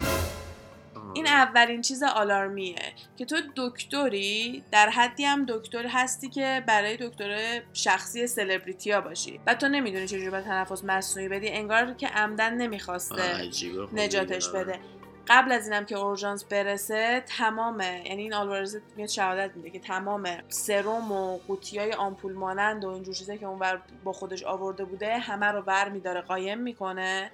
این 1.13 1.28
اولین 1.28 1.82
چیز 1.82 2.04
آلارمیه 2.04 2.76
که 3.17 3.26
تو 3.26 3.36
دکتری 3.56 4.63
در 4.72 4.89
حدی 4.89 5.26
هم 5.26 5.45
دکتر 5.45 5.88
هستی 5.88 6.30
که 6.30 6.63
برای 6.67 6.98
دکتر 6.98 7.62
شخصی 7.74 8.28
سلبریتی 8.28 8.91
ها 8.91 9.02
باشی. 9.02 9.39
و 9.48 9.54
تو 9.56 9.67
نمی‌دونی 9.67 10.08
چجوری 10.08 10.30
باید 10.30 10.45
تنفس 10.45 10.84
مصنوعی 10.84 11.30
بدی 11.30 11.50
انگار 11.50 11.93
که 11.93 12.08
عمدن 12.08 12.54
نمی‌خواسته 12.54 13.50
نجاتش 13.93 14.50
بده. 14.50 14.80
قبل 15.30 15.52
از 15.52 15.68
اینم 15.68 15.86
که 15.86 15.98
اورژانس 15.98 16.44
برسه 16.44 17.24
تمام 17.38 17.80
یعنی 17.80 18.22
این 18.22 18.34
آلوارز 18.34 18.78
میاد 18.96 19.10
شهادت 19.10 19.52
میده 19.56 19.70
که 19.70 19.80
تمام 19.80 20.28
سرم 20.50 21.12
و 21.12 21.38
قوطی 21.48 21.80
های 21.80 21.94
آمپول 21.94 22.34
مانند 22.34 22.86
و 22.86 22.89
اینجور 22.89 23.15
چیزایی 23.15 23.39
که 23.39 23.46
اون 23.46 23.60
با 24.04 24.13
خودش 24.13 24.44
آورده 24.44 24.86
بوده 24.86 25.18
همه 25.18 25.46
رو 25.46 25.62
بر 25.62 25.89
میداره 25.89 26.22
قایم 26.22 26.58
می‌کنه. 26.58 27.32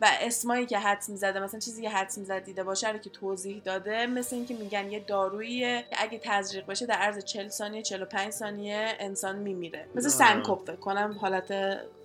و 0.00 0.08
اسمایی 0.20 0.66
که 0.66 0.78
حدس 0.78 1.08
می‌زده 1.08 1.40
مثلا 1.40 1.60
چیزی 1.60 1.82
که 1.82 1.90
حدس 1.90 2.18
می‌زد 2.18 2.44
دیده 2.44 2.62
باشه 2.64 2.88
رو 2.88 2.98
که 2.98 3.10
توضیح 3.10 3.62
داده 3.64 4.06
مثل 4.06 4.36
اینکه 4.36 4.54
میگن 4.54 4.90
یه 4.90 5.00
داروییه 5.00 5.84
که 5.90 5.96
اگه 5.98 6.20
تزریق 6.22 6.66
بشه 6.66 6.86
در 6.86 6.94
عرض 6.94 7.24
40 7.24 7.48
ثانیه 7.48 7.82
45 7.82 8.30
ثانیه 8.30 8.96
انسان 9.00 9.36
میمیره. 9.36 9.86
مثل 9.94 10.08
سنکوپ 10.08 10.66
فکر 10.66 10.76
کنم 10.76 11.18
حالت 11.20 11.50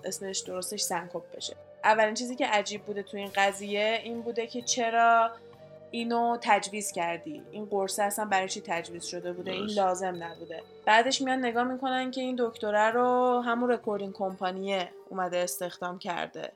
اسمش 0.04 0.40
درستش 0.40 0.82
سنکوپ 0.82 1.24
بشه. 1.36 1.56
اولین 1.84 2.14
چیزی 2.14 2.36
که 2.36 2.48
عجیب 2.48 2.82
بوده 2.82 3.04
تو 3.04 3.18
این 3.18 3.32
قضیه 3.36 4.00
این 4.04 4.22
بوده 4.22 4.48
که 4.48 4.62
چرا 4.62 5.32
اینو 5.92 6.38
تجویز 6.42 6.92
کردی؟ 6.92 7.44
این 7.52 7.66
قرصه 7.66 8.04
اصلا 8.04 8.26
برای 8.26 8.50
چی 8.50 8.62
تجویز 8.62 9.06
شده 9.06 9.34
بوده؟ 9.34 9.52
این 9.52 9.70
لازم 9.70 10.24
نبوده. 10.24 10.64
بعدش 10.86 11.22
میان 11.22 11.40
نگاه 11.40 11.64
می‌کنن 11.64 12.12
که 12.12 12.22
این 12.22 12.36
دکتره 12.40 12.92
رو 12.92 13.42
همون 13.46 13.70
recording 13.70 14.14
company 14.14 14.80
ه 14.80 14.90
اومده 15.10 15.38
استخدام 15.38 16.00
کرده. 16.00 16.52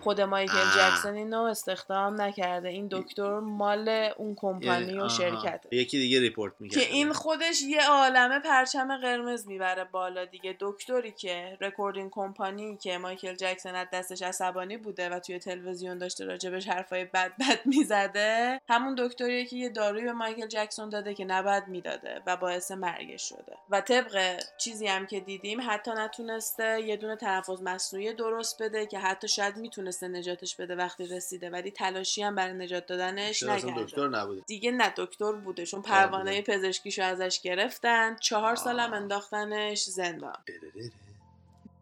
خود 0.00 0.20
مایکل 0.20 0.70
جکسون 0.76 1.14
اینو 1.14 1.42
استخدام 1.42 2.20
نکرده. 2.20 2.68
این 2.68 2.88
دکتر 2.90 3.38
مال 3.38 3.88
اون 4.16 4.34
کمپانی 4.34 4.98
و 5.00 5.08
شرکت 5.08 5.64
یکی 5.72 5.98
دیگه 5.98 6.20
report 6.20 6.52
می‌کرده. 6.60 6.84
که 6.86 6.92
این 6.92 7.12
خودش 7.12 7.62
یه 7.62 7.88
عالمه 7.88 8.38
پرچم 8.38 8.96
قرمز 8.96 9.46
می‌بره 9.46 9.84
بالا 9.84 10.24
دیگه. 10.24 10.56
دکتری 10.60 11.12
که 11.12 11.58
recording 11.60 12.10
company 12.10 12.76
که 12.76 12.98
مایکل 12.98 13.34
جکسون 13.34 13.74
از 13.74 13.86
دستش 13.92 14.22
عصبانی 14.22 14.76
بوده 14.76 15.08
و 15.08 15.18
توی 15.18 15.38
تلویزیون 15.38 15.98
داشته 15.98 16.24
راجبش 16.24 16.68
حرفای 16.68 17.04
بد 17.04 17.32
بد 17.40 17.66
می‌زده 17.66 18.60
همون 18.68 18.94
دکتریه 18.98 19.44
که 19.44 19.56
یه 19.56 19.68
داروی 19.68 20.04
به 20.04 20.12
مایکل 20.12 20.46
جکسون 20.46 20.88
داده 20.88 21.14
که 21.14 21.24
نباید 21.24 21.68
می‌داده 21.68 22.22
و 22.26 22.36
باعث 22.36 22.70
مرگش 22.70 23.28
شده. 23.28 23.56
و 23.70 23.80
طبق 23.80 24.40
چیزی 24.58 24.86
هم 24.86 25.06
که 25.06 25.20
دیدیم 25.20 25.60
حتی 25.66 25.90
نتونسته 25.90 26.80
یه 26.80 26.96
دونه 26.96 27.16
تنفس 27.16 27.62
مصنوعی 27.62 28.12
درست 28.12 28.62
بده 28.62 28.86
که 28.86 28.98
حتی 28.98 29.28
شاید 29.28 29.56
می‌تونسته 29.88 30.08
نجاتش 30.08 30.56
بده 30.56 30.76
وقتی 30.76 31.06
رسیده. 31.06 31.50
ولی 31.50 31.70
تلاشی 31.70 32.22
هم 32.22 32.34
برای 32.34 32.54
نجات 32.54 32.86
دادنش 32.86 33.42
نکرده. 33.42 33.84
دکتر 33.84 34.08
نبوده. 34.08 34.42
دیگه 34.46 34.70
نه 34.70 34.92
دکتر 34.96 35.32
بوده. 35.32 35.66
چون 35.66 35.82
پروانه 35.82 36.42
پزشکیشو 36.42 37.02
ازش 37.02 37.40
گرفتن 37.40 38.16
چهار 38.16 38.56
سالم 38.56 38.92
انداختنش 38.92 39.82
زندان. 39.84 40.36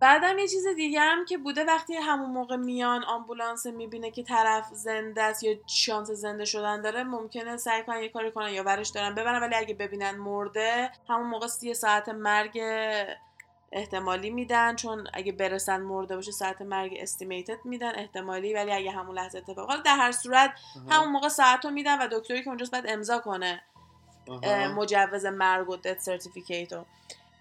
بعدم 0.01 0.39
یه 0.39 0.49
چیز 0.49 0.67
دیگه 0.77 1.01
هم 1.01 1.25
که 1.25 1.39
بوده 1.39 1.65
وقتی 1.65 1.95
همون 1.95 2.31
موقع 2.31 2.57
میان 2.57 3.05
آمبولانس 3.05 3.67
می‌بینه 3.67 4.11
که 4.11 4.23
طرف 4.23 4.67
زنده 4.73 5.23
است 5.23 5.43
یا 5.43 5.57
شانس 5.67 6.11
زنده 6.11 6.45
شدن 6.45 6.83
داره 6.83 7.03
ممکنه 7.03 7.57
سعی 7.57 7.83
کنن 7.83 8.03
یه 8.03 8.09
کاری 8.09 8.33
کنن 8.33 8.53
یا 8.53 8.63
ورش 8.63 8.89
دارن 8.89 9.15
ببرن 9.15 9.43
ولی 9.43 9.55
اگه 9.55 9.75
ببینن 9.75 10.17
مرده 10.17 10.91
همون 11.09 11.27
موقع 11.27 11.47
سی 11.47 11.75
ساعت 11.75 12.09
مرگ 12.09 12.61
احتمالی 13.73 14.31
میدن 14.31 14.77
چون 14.77 15.09
اگه 15.13 15.33
برسن 15.33 15.81
مرده 15.81 16.17
باشه 16.17 16.33
ساعت 16.33 16.63
مرگ 16.63 16.95
estimated 17.01 17.59
میدن 17.65 17.93
احتمالی 17.95 18.55
ولی 18.55 18.73
اگه 18.73 18.91
همون 18.91 19.17
لحظه 19.17 19.39
اتفاق 19.39 19.83
در 19.83 19.97
هر 19.97 20.13
صورت 20.13 20.51
همون 20.91 21.09
موقع 21.09 21.29
ساعت 21.29 21.65
رو 21.65 21.71
میدن 21.71 21.99
و 21.99 22.09
دکتری 22.13 22.43
که 22.43 22.49
اونجاست 22.49 22.73
باید 22.73 22.85
امضا 22.89 23.19
کنه 23.19 23.63
مجوز 24.77 25.27
مرگ 25.27 25.69
و 25.69 25.77
death 25.77 26.01
certificate 26.01 26.73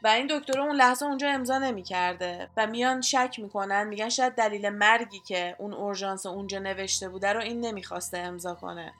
و 0.05 0.07
این 0.07 0.27
دکتر 0.29 0.59
اون 0.59 0.75
لحظه 0.75 1.05
اونجا 1.05 1.29
امضا 1.29 1.57
نمی‌کرده 1.57 2.49
و 2.57 2.67
میان 2.67 3.01
شک 3.01 3.39
می‌کنن 3.39 3.87
میگن 3.87 4.09
شاید 4.09 4.33
دلیل 4.33 4.69
مرگی 4.69 5.19
که 5.19 5.55
اون 5.59 5.73
اورژانس 5.73 6.25
اونجا 6.25 6.59
نوشته 6.59 7.09
بوده 7.09 7.33
رو 7.33 7.41
این 7.41 7.61
نمی‌خواسته 7.61 8.17
امضا 8.17 8.53
کنه. 8.53 8.93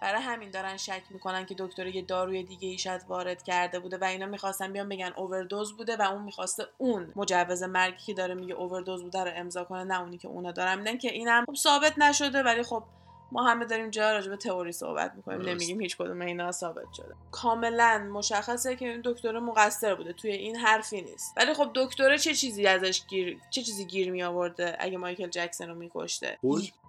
برای 0.00 0.22
همین 0.22 0.50
دارن 0.50 0.76
شک 0.76 1.02
می‌کنن 1.10 1.46
که 1.46 1.54
دکتر 1.58 1.86
یه 1.86 2.02
داروی 2.02 2.42
دیگه 2.42 2.68
ای 2.68 2.78
شاید 2.78 3.02
وارد 3.08 3.42
کرده 3.42 3.78
بوده 3.78 3.98
و 3.98 4.04
اینا 4.04 4.26
می‌خواستن 4.26 4.72
بیان 4.72 4.88
بگن 4.88 5.12
اووردوز 5.16 5.76
بوده 5.76 5.96
و 5.96 6.02
اون 6.02 6.22
می‌خواسته 6.22 6.64
اون 6.78 7.12
مجوز 7.16 7.62
مرگی 7.62 8.04
که 8.06 8.14
داره 8.14 8.34
میگه 8.34 8.54
اووردوز 8.54 9.02
بوده 9.02 9.24
رو 9.24 9.30
امضا 9.34 9.64
کنه 9.64 9.84
نه 9.84 10.00
اونی 10.00 10.18
که 10.18 10.28
اونا 10.28 10.52
دارن. 10.52 10.78
میدن 10.78 10.98
که 10.98 11.12
اینم 11.12 11.44
خب 11.46 11.54
ثابت 11.54 11.98
نشده 11.98 12.42
ولی 12.42 12.62
خب 12.62 12.84
ما 13.32 13.42
همه 13.44 13.64
داریم 13.64 13.90
جا 13.90 14.12
راجع 14.12 14.30
به 14.30 14.36
تئوری 14.36 14.72
صحبت 14.72 15.12
می‌کنیم. 15.16 15.40
نمیگیم 15.48 15.80
هیچ 15.80 15.96
کدوم 15.96 16.20
اینا 16.20 16.52
ثابت 16.52 16.92
شده 16.92 17.14
کاملا 17.30 18.08
مشخصه 18.12 18.76
که 18.76 18.88
این 18.88 19.02
دکتر 19.04 19.38
مقصر 19.38 19.94
بوده 19.94 20.12
توی 20.12 20.30
این 20.32 20.56
حرفی 20.56 21.02
نیست 21.02 21.34
ولی 21.36 21.54
خب 21.54 21.70
دکتر 21.74 22.16
چه 22.16 22.34
چیزی 22.34 22.66
ازش 22.66 23.06
گیر 23.06 23.38
چه 23.50 23.62
چیزی 23.62 23.84
گیر 23.84 24.10
می 24.10 24.22
آورده 24.22 24.76
اگه 24.78 24.98
مایکل 24.98 25.28
جکسون 25.28 25.68
رو 25.68 25.74
میکشته؟ 25.74 26.38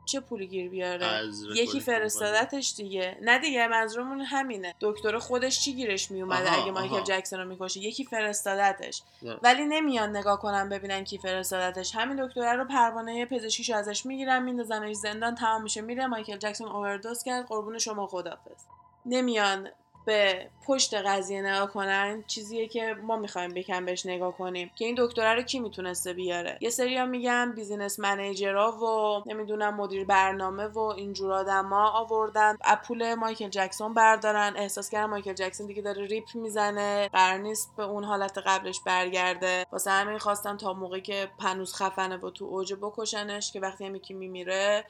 چه 0.05 0.19
پولی 0.19 0.47
گیر 0.47 0.69
بیاره؟ 0.69 1.21
یکی 1.55 1.79
فرستادتش 1.79 2.73
دیگه. 2.77 3.17
نه 3.21 3.39
دیگه 3.39 3.67
منظورمون 3.67 4.21
همینه. 4.21 4.75
دکتر 4.81 5.17
خودش 5.17 5.59
چی 5.59 5.73
گیرش 5.73 6.11
میومده 6.11 6.61
اگه 6.61 6.71
مایکل. 6.71 7.01
جکسون 7.01 7.39
رو 7.39 7.45
می‌کشه؟ 7.45 7.79
یکی 7.79 8.05
فرستادتش. 8.05 9.01
ولی 9.43 9.65
نمیان 9.65 10.17
نگاه 10.17 10.39
کنن 10.39 10.69
ببینن 10.69 11.03
کی 11.03 11.17
فرستادتش. 11.17 11.95
همین 11.95 12.25
دکتره 12.25 12.53
رو 12.53 12.65
پروانه 12.65 13.25
پزشکیشو 13.25 13.75
ازش 13.75 14.05
می‌گیرن 14.05 14.43
میندازنش 14.43 14.95
زندان 14.95 15.35
تمام 15.35 15.63
میشه. 15.63 15.81
میره 15.81 16.07
مایکل 16.07 16.37
جکسون 16.37 16.67
اووردوز 16.67 17.23
کرد 17.23 17.45
قربون 17.45 17.77
شما 17.77 18.07
خدافظ 18.07 18.65
نمیان 19.05 19.69
به 20.05 20.47
پشت 20.67 20.93
قضیه 20.93 21.41
نگاه 21.41 21.71
کنن 21.71 22.23
چیزیه 22.27 22.67
که 22.67 22.95
ما 23.03 23.15
می‌خوایم 23.15 23.53
بکن 23.53 23.85
بهش 23.85 24.05
نگاه 24.05 24.37
کنیم. 24.37 24.71
که 24.75 24.85
این 24.85 24.95
دکتره 24.97 25.33
رو 25.33 25.41
کی 25.41 25.59
می‌تونسته 25.59 26.13
بیاره؟ 26.13 26.57
یه 26.61 26.69
سری 26.69 27.05
میگن 27.05 27.51
business 27.51 27.99
manager 27.99 28.62
ها 28.62 28.71
و 28.71 29.23
نمی‌دونم 29.29 29.75
مدیر 29.75 30.05
برنامه 30.05 30.67
و 30.67 30.79
اینجور 30.79 31.33
آدما 31.33 31.89
آوردن. 31.89 32.57
از 32.61 32.77
پول 32.87 33.13
مایکل 33.13 33.49
جکسون 33.49 33.93
بردارن. 33.93 34.53
احساس 34.55 34.89
کردن 34.89 35.05
مایکل 35.05 35.33
جکسون 35.33 35.67
دیگه 35.67 35.81
داره 35.81 36.05
ریپ 36.05 36.25
می‌زنه. 36.33 37.09
قرار 37.13 37.37
نیست 37.37 37.73
به 37.77 37.83
اون 37.83 38.03
حالت 38.03 38.37
قبلش 38.37 38.79
برگرده. 38.85 39.65
واسه 39.71 39.91
همین 39.91 40.17
خواستن 40.17 40.57
تا 40.57 40.73
موقعی 40.73 41.01
که 41.01 41.27
هنوز 41.39 41.73
خفنه 41.73 42.17
و 42.17 42.29
تو 42.29 42.45
اوج 42.45 42.73
بکشنش 42.73 43.51
که 43.51 43.59
وقتی 43.59 43.85
هم 43.85 43.95
یکی 43.95 44.13
میمیره 44.13 44.83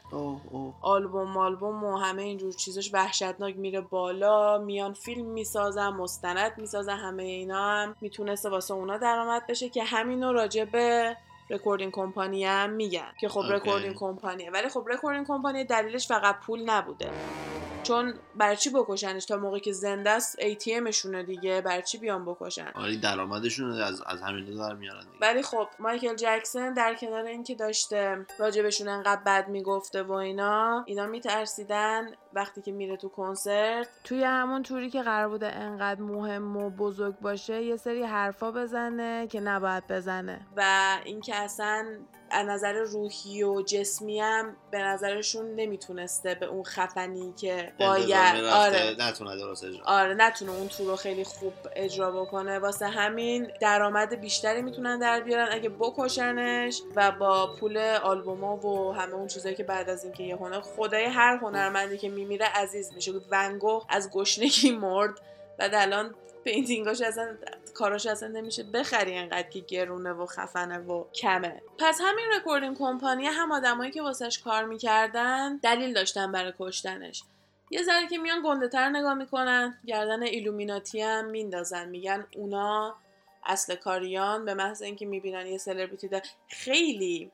آلبوم 0.81 1.31
مالبوم 1.31 1.83
و 1.83 1.97
همه 1.97 2.21
اینجور 2.21 2.51
چیزاش 2.51 2.93
وحشتناک 2.93 3.57
میره 3.57 3.81
بالا 3.81 4.57
میان 4.57 4.93
فیلم 5.05 5.25
می‌سازن 5.25 5.89
مستند 5.89 6.51
می‌سازن 6.57 6.97
همه 6.97 7.23
اینا 7.23 7.71
هم 7.71 7.95
می‌تونسته 8.01 8.49
واسه 8.49 8.73
اونا 8.73 8.97
درآمد 8.97 9.47
بشه 9.47 9.69
که 9.69 9.83
همینو 9.83 10.33
راجع 10.33 10.65
به 10.65 11.17
recording 11.49 11.91
company 11.91 12.45
هم 12.45 12.69
میگن 12.69 13.11
که 13.19 13.29
خب 13.29 13.39
اوکی. 13.39 13.53
recording 13.53 13.95
company 13.95 14.44
ه 14.44 14.51
ولی 14.51 14.69
خب 14.69 14.85
recording 14.89 15.27
company 15.27 15.63
دلیلش 15.63 16.07
فقط 16.07 16.39
پول 16.39 16.69
نبوده 16.69 17.09
چون 17.85 18.13
برای 18.35 18.57
چی 18.57 18.69
بکشنش 18.69 19.25
تا 19.25 19.37
موقعی 19.37 19.59
که 19.59 19.71
زنده 19.71 20.09
است؟ 20.09 20.37
ATM 20.41 20.89
شونه 20.89 21.23
دیگه 21.23 21.61
برای 21.61 21.81
چی 21.81 21.97
بیان 21.97 22.25
بکشن؟ 22.25 22.71
آره 22.75 22.95
درآمدشون 22.95 23.71
از 23.81 24.01
از 24.01 24.21
همین 24.21 24.45
دو 24.45 24.57
در 24.57 24.73
میارن 24.73 24.99
دیگه. 24.99 25.17
ولی 25.21 25.41
خب 25.41 25.67
مایکل 25.79 26.15
جکسون 26.15 26.73
در 26.73 26.95
کنار 26.95 27.25
اینکه 27.25 27.55
داشته 27.55 28.25
راجبشون 28.39 28.87
انقدر 28.87 29.21
بد 29.25 29.47
می‌گفته 29.47 30.03
و 30.03 30.11
اینا 30.11 30.83
اینا 30.87 31.05
میترسیدن 31.05 32.11
وقتی 32.33 32.61
که 32.61 32.71
میره 32.71 32.97
تو 32.97 33.09
کنسرت. 33.09 33.87
توی 34.03 34.23
همون 34.23 34.63
توری 34.63 34.89
که 34.89 35.01
قرار 35.01 35.29
بوده 35.29 35.55
انقدر 35.55 36.01
مهم 36.01 36.57
و 36.57 36.69
بزرگ 36.69 37.19
باشه 37.19 37.63
یه 37.63 37.77
سری 37.77 38.03
حرفا 38.03 38.51
بزنه 38.51 39.27
که 39.27 39.39
نباید 39.39 39.87
بزنه. 39.87 40.47
و 40.57 40.63
اینکه 41.05 41.35
اصلا 41.35 41.85
از 42.29 42.47
نظر 42.47 42.73
روحی 42.73 43.43
و 43.43 43.61
جسمی 43.61 44.19
هم 44.19 44.55
به 44.71 44.79
نظرشون 44.79 45.55
نمی‌تونسته 45.55 46.35
به 46.35 46.45
اون 46.45 46.63
خفنی 46.63 47.33
که 47.37 47.73
باید. 47.79 48.43
آره. 48.43 48.95
نتونه 48.99 49.37
درست 49.37 49.63
اجرا 49.63 49.83
آره 49.85 50.13
نتونه 50.13 50.51
اون 50.51 50.67
تور 50.67 50.87
رو 50.87 50.95
خیلی 50.95 51.23
خوب 51.23 51.53
اجرا 51.75 52.11
بکنه. 52.11 52.59
واسه 52.59 52.87
همین 52.87 53.51
درآمد 53.61 54.21
بیشتری 54.21 54.61
می‌تونن 54.61 54.99
در 54.99 55.21
بیارن. 55.21 55.47
اگه 55.51 55.69
بکشنش 55.69 56.81
و 56.95 57.11
با 57.11 57.55
پول 57.59 57.77
آلبوما 57.77 58.57
و 58.57 58.91
همه 58.93 59.13
اون 59.13 59.27
چیزایی 59.27 59.55
که 59.55 59.63
بعد 59.63 59.89
از 59.89 60.03
اینکه 60.03 60.23
یه 60.23 60.35
هنر 60.35 60.61
خدای 60.61 61.05
هر 61.05 61.37
هنرمندی 61.37 61.97
که 61.97 62.09
میمیره 62.09 62.45
عزیز 62.45 62.93
میشه. 62.93 63.11
ونگو 63.31 63.81
از 63.89 64.11
گشنگی 64.11 64.71
مرد. 64.71 65.19
و 65.59 65.69
الان 65.73 66.15
painting 66.43 66.89
اش 66.89 67.01
اصلا 67.01 67.37
کاراش 67.75 68.05
اصلا 68.05 68.29
نمیشه 68.29 68.63
بخری 68.63 69.17
انقدر 69.17 69.49
که 69.49 69.59
گرونه 69.59 70.13
و 70.13 70.25
خفنه 70.25 70.77
و 70.77 71.03
کمه. 71.13 71.61
پس 71.77 72.01
همین 72.03 72.25
recording 72.35 72.77
company 72.77 73.25
هم 73.25 73.51
آدمایی 73.51 73.91
که 73.91 74.01
واسش 74.01 74.39
کار 74.39 74.65
می‌کردن 74.65 75.57
دلیل 75.57 75.93
داشتن 75.93 76.31
برای 76.31 76.53
کشتنش. 76.59 77.23
یه 77.71 77.83
ذره 77.83 78.07
که 78.07 78.17
میان 78.17 78.41
گنده 78.45 78.67
تر 78.67 78.89
نگاه 78.89 79.13
می‌کنن 79.13 79.77
گردن 79.85 80.23
Illuminati 80.23 81.01
هم 81.01 81.25
میندازن. 81.25 81.89
میگن 81.89 82.27
اونا 82.35 82.95
اصل 83.45 83.75
کاریان 83.75 84.45
به 84.45 84.53
محض 84.53 84.81
اینکه 84.81 85.05
می‌بینن 85.05 85.47
یه 85.47 85.57
سلبریتی 85.57 86.09
خیلی 86.47 87.31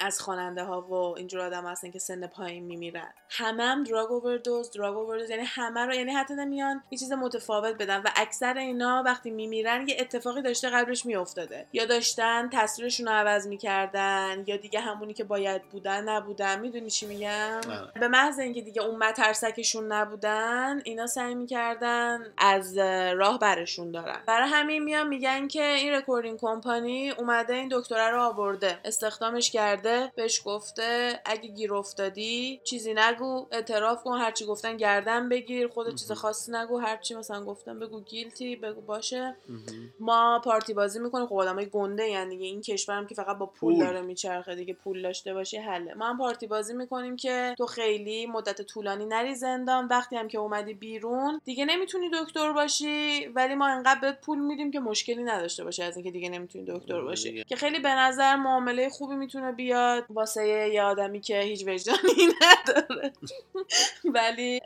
از 0.00 0.20
خواننده 0.20 0.64
ها 0.64 0.80
و 0.80 0.94
اینجور 0.94 1.40
آدم 1.40 1.66
هستن 1.66 1.90
که 1.90 1.98
سن 1.98 2.26
پایین 2.26 2.64
میمیرن. 2.64 3.12
همه 3.30 3.62
هم 3.62 3.84
drug 3.84 4.12
overdose 4.12 4.70
drug 4.70 4.96
overdose 4.96 5.30
یعنی 5.30 5.42
همه 5.46 5.80
رو 5.80 5.94
یعنی 5.94 6.12
حتی 6.12 6.34
نمیان 6.34 6.82
یه 6.90 6.98
چیز 6.98 7.12
متفاوت 7.12 7.74
بدن. 7.74 8.02
و 8.02 8.08
اکثر 8.16 8.58
اینا 8.58 9.02
وقتی 9.06 9.30
میمیرن 9.30 9.88
یه 9.88 9.96
اتفاقی 10.00 10.42
داشته 10.42 10.70
قبلش 10.70 11.06
میافتاده. 11.06 11.66
یا 11.72 11.84
داشتن 11.84 12.48
تصویرشون 12.52 13.06
رو 13.06 13.12
عوض 13.12 13.46
می‌کردن 13.46 14.44
یا 14.46 14.56
دیگه 14.56 14.80
همونی 14.80 15.14
که 15.14 15.24
باید 15.24 15.62
بودن 15.62 16.08
نبودن. 16.08 16.60
می‌دونی 16.60 16.90
چی 16.90 17.06
میگم؟ 17.06 17.60
آره. 17.70 18.00
به 18.00 18.08
محض 18.08 18.38
اینکه 18.38 18.62
دیگه 18.62 18.82
اون 18.82 18.96
مترسکشون 18.96 19.92
نبودن 19.92 20.80
اینا 20.84 21.06
سعی 21.06 21.34
می‌کردن 21.34 22.32
از 22.38 22.78
راه 22.78 23.38
برشون 23.38 23.90
دارن. 23.90 24.22
برای 24.26 24.48
همین 24.48 24.84
میان 24.84 25.08
میگن 25.08 25.48
که 25.48 25.62
این 25.62 25.92
recording 25.92 26.38
company 26.38 27.10
اومده 27.10 27.54
این 27.54 27.68
دکتره 27.72 28.10
رو 28.10 28.22
آورده. 28.22 28.78
استخدامش 28.84 29.50
کرده. 29.50 29.89
بهش 30.16 30.42
گفته 30.44 31.20
اگه 31.24 31.48
گیر 31.48 31.74
افتادی 31.74 32.60
چیزی 32.64 32.94
نگو 32.94 33.46
اعتراف 33.52 34.02
کن 34.02 34.18
هرچی 34.18 34.46
گفتن 34.46 34.76
گردن 34.76 35.28
بگیر 35.28 35.68
خودت 35.68 35.94
چیز. 35.94 36.12
خاصی 36.12 36.52
نگو 36.52 36.78
هرچی 36.78 37.14
مثلا 37.14 37.44
گفتن 37.44 37.78
بگو 37.78 38.00
guilty 38.00 38.56
بگو 38.56 38.80
باشه. 38.80 39.36
ما 40.00 40.40
پارتی 40.44 40.74
بازی 40.74 40.98
می‌کنیم 40.98 41.26
خب 41.26 41.34
آدمای 41.34 41.66
گنده 41.66 42.08
یعنی 42.08 42.30
دیگه 42.30 42.46
این 42.46 42.60
کشورم 42.60 43.06
که 43.06 43.14
فقط 43.14 43.38
با 43.38 43.46
پول, 43.46 43.74
پول. 43.74 43.84
داره 43.84 44.00
میچرخه 44.00 44.54
دیگه 44.54 44.74
پول 44.74 45.02
داشته 45.02 45.34
باشی 45.34 45.56
حله 45.56 45.94
ما 45.94 46.08
هم 46.08 46.18
پارتی 46.18 46.46
بازی 46.46 46.74
می‌کنیم 46.74 47.16
که 47.16 47.54
تو 47.58 47.66
خیلی 47.66 48.26
مدت 48.26 48.62
طولانی 48.62 49.06
نری 49.06 49.34
زندان 49.34 49.86
وقتی 49.86 50.16
هم 50.16 50.28
که 50.28 50.38
اومدی 50.38 50.74
بیرون 50.74 51.40
دیگه 51.44 51.64
نمی‌تونی 51.64 52.10
دکتر 52.22 52.52
باشی 52.52 53.26
ولی 53.26 53.54
ما 53.54 53.68
انقدر 53.68 54.00
بهت 54.00 54.20
پول 54.20 54.38
میدیم 54.38 54.70
که 54.70 54.80
مشکلی 54.80 55.24
نداشته 55.24 55.64
باشی 55.64 55.82
از 55.82 55.96
اینکه 55.96 56.10
دیگه 56.10 56.28
نمی‌تونی 56.28 56.64
دکتر 56.64 56.94
آره 56.94 57.04
باشی. 57.04 57.44
که 57.44 57.56
خیلی 57.56 57.78
به 57.78 57.88
نظر 57.94 58.36
معامله 58.36 58.88
خوبی 58.88 59.14
می‌تونه 59.16 59.52
بیاد 59.52 59.79
واسه 60.10 60.48
یه 60.74 60.82
آدمی 60.82 61.20
که 61.20 61.40
هیچ 61.40 61.64
وجدانی 61.66 62.28
نداره. 62.42 63.12
ولی 64.04 64.60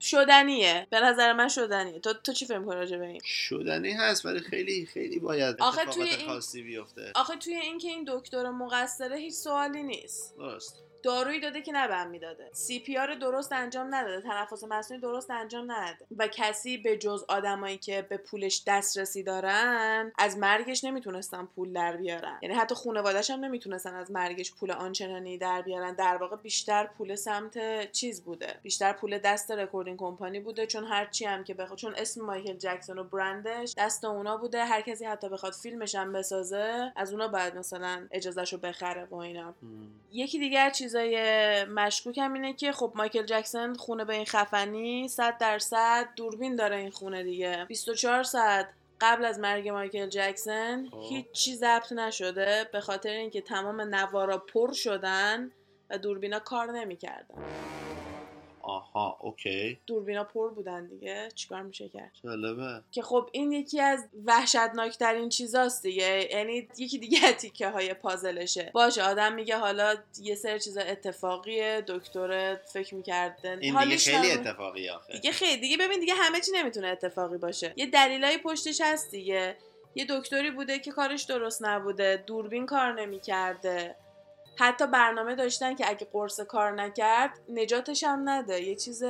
شدنیه. 0.00 0.86
به 0.90 1.00
نظر 1.00 1.32
من 1.32 1.48
شدنیه. 1.48 1.98
تو 1.98 2.12
تو 2.12 2.32
چی 2.32 2.46
فکر 2.46 2.58
می‌کنی 2.58 2.76
راجع 2.76 2.96
به 2.96 3.06
این؟ 3.06 3.20
شدنی 3.24 3.92
هست 3.92 4.26
ولی 4.26 4.40
خیلی 4.40 4.86
خیلی 4.86 5.18
باید 5.18 5.56
آخه 5.60 5.84
توی 5.84 6.02
این- 6.08 6.26
خاصی 6.28 6.62
بیفته. 6.62 7.12
آخه 7.14 7.36
توی 7.36 7.54
اینکه 7.54 7.88
این 7.88 8.04
دکتر 8.08 8.50
مقصره 8.50 9.16
هیچ 9.16 9.34
سوالی 9.34 9.82
نیست. 9.82 10.34
درست. 10.36 10.82
دارویی 11.04 11.40
داده 11.40 11.62
که 11.62 11.72
نباید 11.72 12.10
می‌داده. 12.10 12.50
CPR 12.52 13.14
درست 13.14 13.52
انجام 13.52 13.94
نداده. 13.94 14.20
تنفس 14.20 14.64
مصنوعی 14.64 15.00
درست 15.00 15.30
انجام 15.30 15.72
نداده. 15.72 16.06
و 16.18 16.28
کسی 16.28 16.78
به 16.78 16.96
جز 16.98 17.24
آدمایی 17.28 17.78
که 17.78 18.02
به 18.02 18.16
پولش 18.16 18.62
دسترسی 18.66 19.22
دارن 19.22 20.12
از 20.18 20.38
مرگش 20.38 20.84
نمی‌تونستن 20.84 21.48
پول 21.56 21.72
در 21.72 21.96
بیارن. 21.96 22.38
یعنی 22.42 22.54
حتی 22.54 22.74
خانواده‌اش 22.74 23.30
هم 23.30 23.44
نمی‌تونستن 23.44 23.94
از 23.94 24.10
مرگش 24.10 24.54
پول 24.54 24.70
آنچنانی 24.70 25.38
در 25.38 25.62
بیارن. 25.62 25.94
در 25.94 26.16
واقع 26.16 26.36
بیشتر 26.36 26.86
پول 26.86 27.14
سمت 27.14 27.92
چیز 27.92 28.24
بوده. 28.24 28.54
بیشتر 28.62 28.92
پول 28.92 29.18
دست 29.18 29.50
recording 29.50 29.98
company 29.98 30.40
بوده. 30.40 30.66
چون 30.66 30.84
هرچی 30.84 31.24
هم 31.24 31.44
که 31.44 31.54
بخواد 31.54 31.78
چون 31.78 31.94
اسم 31.96 32.24
مایکل 32.24 32.56
جکسون 32.56 32.98
و 32.98 33.04
برندش 33.04 33.74
دست 33.78 34.04
اونا 34.04 34.36
بوده. 34.36 34.64
هر 34.64 34.80
کسی 34.80 35.04
حتی 35.04 35.28
بخواد 35.28 35.52
فیلمش 35.52 35.94
هم 35.94 36.12
بسازه 36.12 36.92
از 36.96 37.12
اونا 37.12 37.28
باید 37.28 37.56
مثلا 37.56 38.06
اجازهشو 38.10 38.58
بخره 38.58 39.04
و 39.04 39.14
اینا. 39.14 39.54
یکی 40.12 40.38
دیگر 40.38 40.70
چیزای 40.94 41.64
مشکوک 41.64 42.18
هم 42.18 42.32
اینه 42.32 42.52
که 42.52 42.72
خب 42.72 42.92
مایکل 42.94 43.22
جکسون 43.22 43.74
خونه 43.74 44.04
به 44.04 44.14
این 44.14 44.24
خفنی 44.24 45.08
100 45.08 45.38
درصد 45.38 46.08
دوربین 46.16 46.56
داره 46.56 46.76
این 46.76 46.90
خونه 46.90 47.22
دیگه 47.22 47.64
24 47.68 48.22
ساعت 48.22 48.68
قبل 49.00 49.24
از 49.24 49.38
مرگ 49.38 49.68
مایکل 49.68 50.06
جکسون 50.06 50.88
خب. 50.90 51.02
هیچ 51.08 51.26
چی 51.32 51.56
ضبط 51.56 51.92
نشده 51.92 52.68
به 52.72 52.80
خاطر 52.80 53.10
اینکه 53.10 53.40
تمام 53.40 53.80
نوارا 53.80 54.38
پر 54.38 54.72
شدن 54.72 55.50
و 55.90 55.98
دوربینا 55.98 56.38
کار 56.38 56.72
نمی‌کردن 56.72 57.34
آها 58.66 59.18
اوکی. 59.20 59.78
دوربینا 59.86 60.24
پر 60.24 60.50
بودن 60.50 60.86
دیگه. 60.86 61.28
چیکار 61.34 61.62
میشه 61.62 61.88
کرد؟ 61.88 62.10
جالبه. 62.24 62.82
که 62.90 63.02
خب 63.02 63.28
این 63.32 63.52
یکی 63.52 63.80
از 63.80 64.04
وحشتناکترین 64.24 65.28
چیزاست 65.28 65.82
دیگه. 65.82 66.28
یعنی 66.32 66.68
یکی 66.78 66.98
دیگه 66.98 67.32
تیکه 67.32 67.68
های 67.68 67.94
پازلشه. 67.94 68.70
باشه 68.74 69.02
آدم 69.02 69.32
میگه 69.32 69.56
حالا 69.56 69.94
یه 70.20 70.34
سری 70.34 70.60
چیزا 70.60 70.80
اتفاقیه 70.80 71.84
دکتر 71.86 72.56
فکر 72.72 72.94
می‌کرده. 72.94 73.58
این 73.60 73.84
دیگه 73.84 73.96
خیلی 73.96 74.30
اتفاقی 74.30 74.88
آخه. 74.88 75.12
دیگه 75.12 75.32
خیلی. 75.32 75.60
دیگه 75.60 75.76
ببین 75.76 76.00
دیگه 76.00 76.14
همه 76.14 76.40
چی 76.40 76.52
نمی‌تونه 76.54 76.88
اتفاقی 76.88 77.38
باشه. 77.38 77.72
یه 77.76 77.86
دلیلای 77.86 78.38
پشتش 78.38 78.80
هست 78.80 79.10
دیگه. 79.10 79.56
یه 79.94 80.06
دکتری 80.10 80.50
بوده 80.50 80.78
که 80.78 80.90
کارش 80.90 81.22
درست 81.22 81.64
نبوده. 81.64 82.24
دوربین 82.26 82.66
کار 82.66 83.00
نمی‌کرده. 83.00 83.96
حتی 84.56 84.86
برنامه 84.86 85.34
داشتن 85.34 85.74
که 85.74 85.88
اگه 85.88 86.08
قرص 86.12 86.40
کار 86.40 86.72
نکرد 86.72 87.40
نجاتش 87.48 88.04
هم 88.04 88.28
نده. 88.28 88.62
یه 88.62 88.76
چیز 88.76 89.04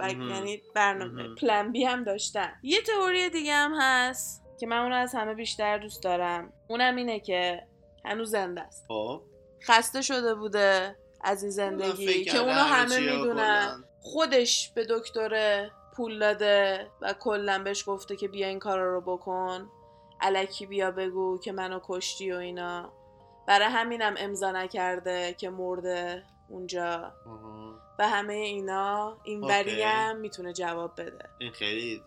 بگ... 0.00 0.16
یعنی 0.30 0.62
برنامه. 0.74 1.34
پلن 1.34 1.72
بی 1.72 1.84
هم 1.84 2.04
داشتن. 2.04 2.52
یه 2.62 2.82
تئوری 2.82 3.30
دیگه 3.30 3.52
هم 3.52 3.74
هست 3.80 4.44
که 4.60 4.66
من 4.66 4.78
اون 4.78 4.92
از 4.92 5.14
همه 5.14 5.34
بیشتر 5.34 5.78
دوست 5.78 6.02
دارم. 6.02 6.52
اونم 6.68 6.96
اینه 6.96 7.20
که 7.20 7.66
هنوز 8.04 8.30
زنده 8.30 8.60
است. 8.60 8.84
خب. 8.88 9.22
خسته 9.66 10.02
شده 10.02 10.34
بوده 10.34 10.96
از 11.20 11.42
این 11.42 11.52
زندگی 11.52 12.24
که 12.24 12.38
اونو 12.38 12.52
همه 12.52 13.00
می‌دونن. 13.00 13.84
خودش 14.00 14.72
به 14.74 14.86
دکتر 14.90 15.70
پول 15.96 16.18
داده 16.18 16.86
و 17.00 17.12
کلا 17.12 17.62
بهش 17.64 17.84
گفته 17.86 18.16
که 18.16 18.28
بیا 18.28 18.48
این 18.48 18.58
کارا 18.58 18.94
رو 18.94 19.00
بکن. 19.00 19.70
الکی 20.20 20.66
بیا 20.66 20.90
بگو 20.90 21.38
که 21.38 21.52
منو 21.52 21.80
کشتی 21.82 22.32
و 22.32 22.36
اینا. 22.36 22.92
برای 23.48 23.68
همینم 23.68 24.14
امضا 24.18 24.52
نکرده 24.52 25.34
که 25.38 25.50
مرده 25.50 26.24
اونجا. 26.48 27.12
و 27.98 28.08
همه 28.08 28.34
اینا 28.34 29.18
این. 29.24 29.40
وری 29.40 29.82
هم 29.82 30.16
می‌تونه 30.16 30.52
جواب 30.52 31.00
بده. 31.00 31.28
این 31.38 31.52
خیلی 31.52 32.02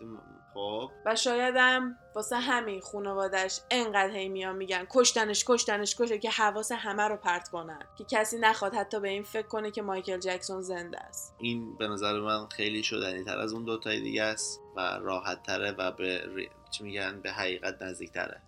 خب 0.54 0.90
و 1.06 1.16
شایدم 1.16 1.96
واسه 2.14 2.36
همین 2.36 2.80
خانوادش 2.80 3.60
انقدر 3.70 4.10
هی 4.10 4.28
میان 4.28 4.56
میگن 4.56 4.86
کشتنش 4.90 5.44
کشتنش 5.46 5.96
کشه 5.96 6.18
که 6.18 6.30
حواس 6.30 6.72
همه 6.72 7.02
رو 7.02 7.16
پرت 7.16 7.48
کنن. 7.48 7.82
که 7.98 8.04
کسی 8.04 8.38
نخواد 8.38 8.74
حتی 8.74 9.00
به 9.00 9.08
این 9.08 9.22
فکر 9.22 9.46
کنه 9.46 9.70
که 9.70 9.82
مایکل 9.82 10.18
جکسون 10.18 10.62
زنده 10.62 11.00
است. 11.00 11.34
این 11.38 11.76
به 11.76 11.88
نظر 11.88 12.20
من 12.20 12.46
خیلی 12.46 12.82
شدنی 12.82 13.24
تر 13.24 13.38
از 13.38 13.52
اون 13.52 13.64
دوتای 13.64 14.00
دیگه 14.00 14.22
است 14.22 14.60
و 14.76 14.80
راحت 15.00 15.42
تره 15.42 15.72
و 15.72 15.92
به 15.92 16.24
ری... 16.34 16.50
چی 16.70 16.84
میگن؟ 16.84 17.20
به 17.20 17.32
حقیقت 17.32 17.82
نزدیک 17.82 18.12
تره 18.12 18.42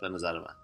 به 0.00 0.08
نظر 0.08 0.38
من. 0.38 0.63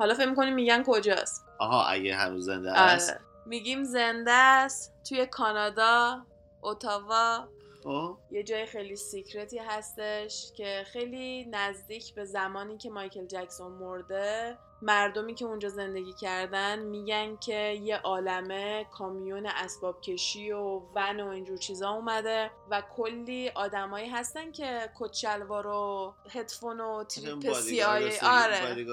حالا 0.00 0.14
فکر 0.14 0.28
می‌کنیم 0.28 0.54
میگن 0.54 0.82
کجاست؟ 0.86 1.46
آها 1.58 1.84
اگه 1.84 2.16
هنوز 2.16 2.44
زنده 2.44 2.72
است. 2.72 3.10
آره. 3.10 3.20
میگیم 3.46 3.84
زنده 3.84 4.32
است 4.32 4.92
توی 5.08 5.26
کانادا 5.26 6.26
اتاوا 6.62 7.48
خب. 7.84 8.16
یه 8.30 8.42
جای 8.42 8.66
خیلی 8.66 8.96
secret 8.96 9.49
ی 9.49 9.58
هستش 9.58 10.52
که 10.56 10.84
خیلی 10.86 11.44
نزدیک 11.50 12.14
به 12.14 12.24
زمانی 12.24 12.76
که 12.76 12.90
مایکل 12.90 13.26
جکسون 13.26 13.72
مرده. 13.72 14.58
مردمی 14.82 15.34
که 15.34 15.44
اونجا 15.44 15.68
زندگی 15.68 16.12
کردن 16.12 16.78
میگن 16.78 17.36
که 17.36 17.54
یه 17.82 17.96
عالمه 17.96 18.84
کامیون 18.84 19.46
اسباب 19.46 20.00
کشی 20.00 20.52
و 20.52 20.82
ون 20.94 21.20
و 21.20 21.28
اینجور 21.28 21.56
چیزا 21.56 21.90
اومده 21.90 22.50
و 22.70 22.82
کلی 22.96 23.48
آدمایی 23.48 24.08
هستن 24.08 24.52
که 24.52 24.90
کچل‌وار 24.98 25.66
و 25.66 26.14
هدفون 26.30 26.80
و 26.80 27.04
تریپ 27.04 27.52
سیای 27.52 28.18
آره. 28.22 28.84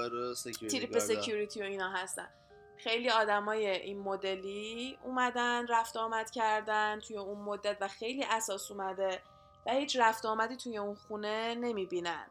تریپ. 0.70 1.00
security 1.00 1.62
و 1.62 1.64
اینا 1.64 1.90
هستن. 1.90 2.30
خیلی 2.78 3.10
آدمای 3.10 3.68
این 3.68 4.00
مدلی 4.00 4.98
اومدن 5.04 5.68
رفت 5.68 5.98
آمد 5.98 6.32
کردن 6.32 7.00
توی 7.00 7.18
اون 7.18 7.38
مدت 7.38 7.78
و 7.82 7.88
خیلی 7.88 8.24
اثاث 8.24 8.72
اومده 8.72 9.20
و 9.66 9.72
هیچ 9.72 9.98
رفت 10.00 10.26
آمدی 10.26 10.58
توی 10.58 10.78
اون 10.78 10.96
خونه 10.96 11.56
نمی‌بینن. 11.56 12.28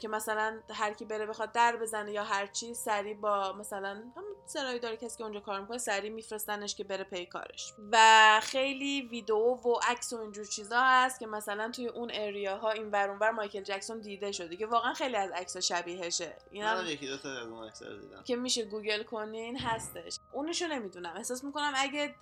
که 0.00 0.08
مثلا 0.08 0.60
هر 0.70 0.92
کی 0.92 1.04
بره 1.04 1.26
بخواد 1.26 1.52
در 1.52 1.76
بزنه 1.76 2.12
یا 2.12 2.24
هر 2.24 2.46
چی 2.46 2.74
سری 2.74 3.14
با 3.14 3.52
مثلا 3.52 3.88
هم 4.16 4.24
سرایداره 4.46 4.96
کسی 4.96 5.18
که 5.18 5.24
اونجا 5.24 5.40
کار 5.40 5.60
می‌کنه 5.60 5.78
سری 5.78 6.10
میفرستنش 6.10 6.74
که 6.74 6.84
بره 6.84 7.04
پی 7.04 7.26
کارش. 7.26 7.72
و 7.92 8.40
خیلی 8.42 9.08
ویدیو 9.10 9.36
و 9.36 9.80
عکس 9.88 10.12
و 10.12 10.20
اینجور 10.20 10.44
چیزا 10.44 10.80
هست 10.80 11.20
که 11.20 11.26
مثلا 11.26 11.70
توی 11.70 11.88
اون 11.88 12.10
area 12.14 12.59
ها 12.59 12.70
این 12.70 12.90
ور 12.90 13.08
اون 13.08 13.18
ور 13.18 13.30
مایکل 13.30 13.62
جکسون 13.62 14.00
دیده 14.00 14.32
شده 14.32 14.56
که 14.56 14.66
واقعا 14.66 14.94
خیلی 14.94 15.16
از 15.16 15.30
عکس 15.30 15.56
شبیهشه 15.56 16.36
اینا 16.50 16.82
یکی 16.82 17.06
دو 17.06 17.16
تا 17.16 17.30
از 17.30 17.46
اون 17.46 17.70
دیدم. 18.00 18.22
که 18.24 18.36
میشه 18.36 18.64
گوگل 18.64 19.02
کنین 19.02 19.58
هستش. 19.58 20.18
اونشو 20.32 20.66
نمی‌دونم. 20.66 21.14
احساس 21.16 21.44
می‌کنم 21.44 21.72
اگه 21.76 22.14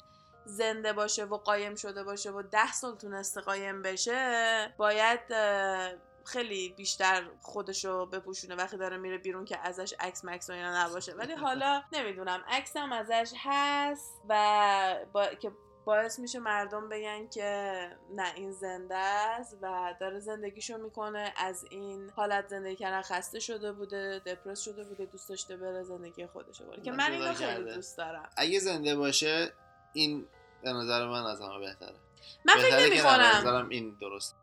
زنده 0.45 0.93
باشه 0.93 1.25
و 1.25 1.37
قایم 1.37 1.75
شده 1.75 2.05
باشه 2.05 2.31
و 2.31 2.43
ده 2.43 2.73
سال 2.73 2.97
تونسته 2.97 3.41
قایم 3.41 3.83
بشه 3.83 4.75
باید 4.77 5.21
خیلی 6.25 6.69
بیشتر 6.69 7.25
خودشو 7.41 8.07
بپوشونه 8.07 8.55
وقتی 8.55 8.77
داره 8.77 8.97
میره 8.97 9.19
بیرون 9.19 9.45
که 9.45 9.59
ازش 9.59 9.95
عکس 10.01 10.25
مکس 10.25 10.51
و 10.51 10.53
اینا 10.53 10.85
نباشه. 10.85 11.13
ولی 11.13 11.33
حالا 11.33 11.83
نمی‌دونم 11.93 12.45
عکسم 12.49 12.93
ازش 12.93 13.33
هست 13.39 14.23
و 14.29 14.97
با... 15.13 15.27
که 15.27 15.53
باعث 15.85 16.19
میشه 16.19 16.39
مردم 16.39 16.89
بگن 16.89 17.29
که 17.29 17.91
نه 18.11 18.35
این 18.35 18.53
زنده 18.53 18.97
است 18.97 19.59
و 19.63 19.95
داره 20.01 20.21
زندگیشو 20.21 20.79
می‌کنه. 20.79 21.33
از 21.37 21.65
این 21.71 22.11
حالت 22.11 22.49
زندگی 22.49 22.77
کردن 22.77 23.03
خسته 23.03 23.41
شده 23.41 23.73
بوده 23.73 24.19
دپرس 24.27 24.61
شده 24.61 24.85
بوده 24.85 25.07
دوست 25.07 25.29
داشته 25.29 25.57
بره 25.57 25.83
زندگی 25.83 26.27
خودشو 26.27 26.67
بره. 26.67 26.83
که 26.83 26.93
من 26.93 27.13
اینو 27.13 27.33
خیلی. 27.33 27.75
دوست 27.75 27.99
دارم. 27.99 28.31
اگه 28.37 28.59
زنده 28.59 28.97
باشه 28.97 29.53
این 29.93 30.27
به 30.63 30.73
نظر 30.73 31.07
من 31.07 31.27
از 31.27 31.41
همه 31.41 31.59
بهتره. 31.59 31.97
من 32.45 32.55
فکر 32.55 32.77
نمی 32.77 32.99
کنم 32.99 33.69
این 33.69 33.97
درست. 34.01 34.37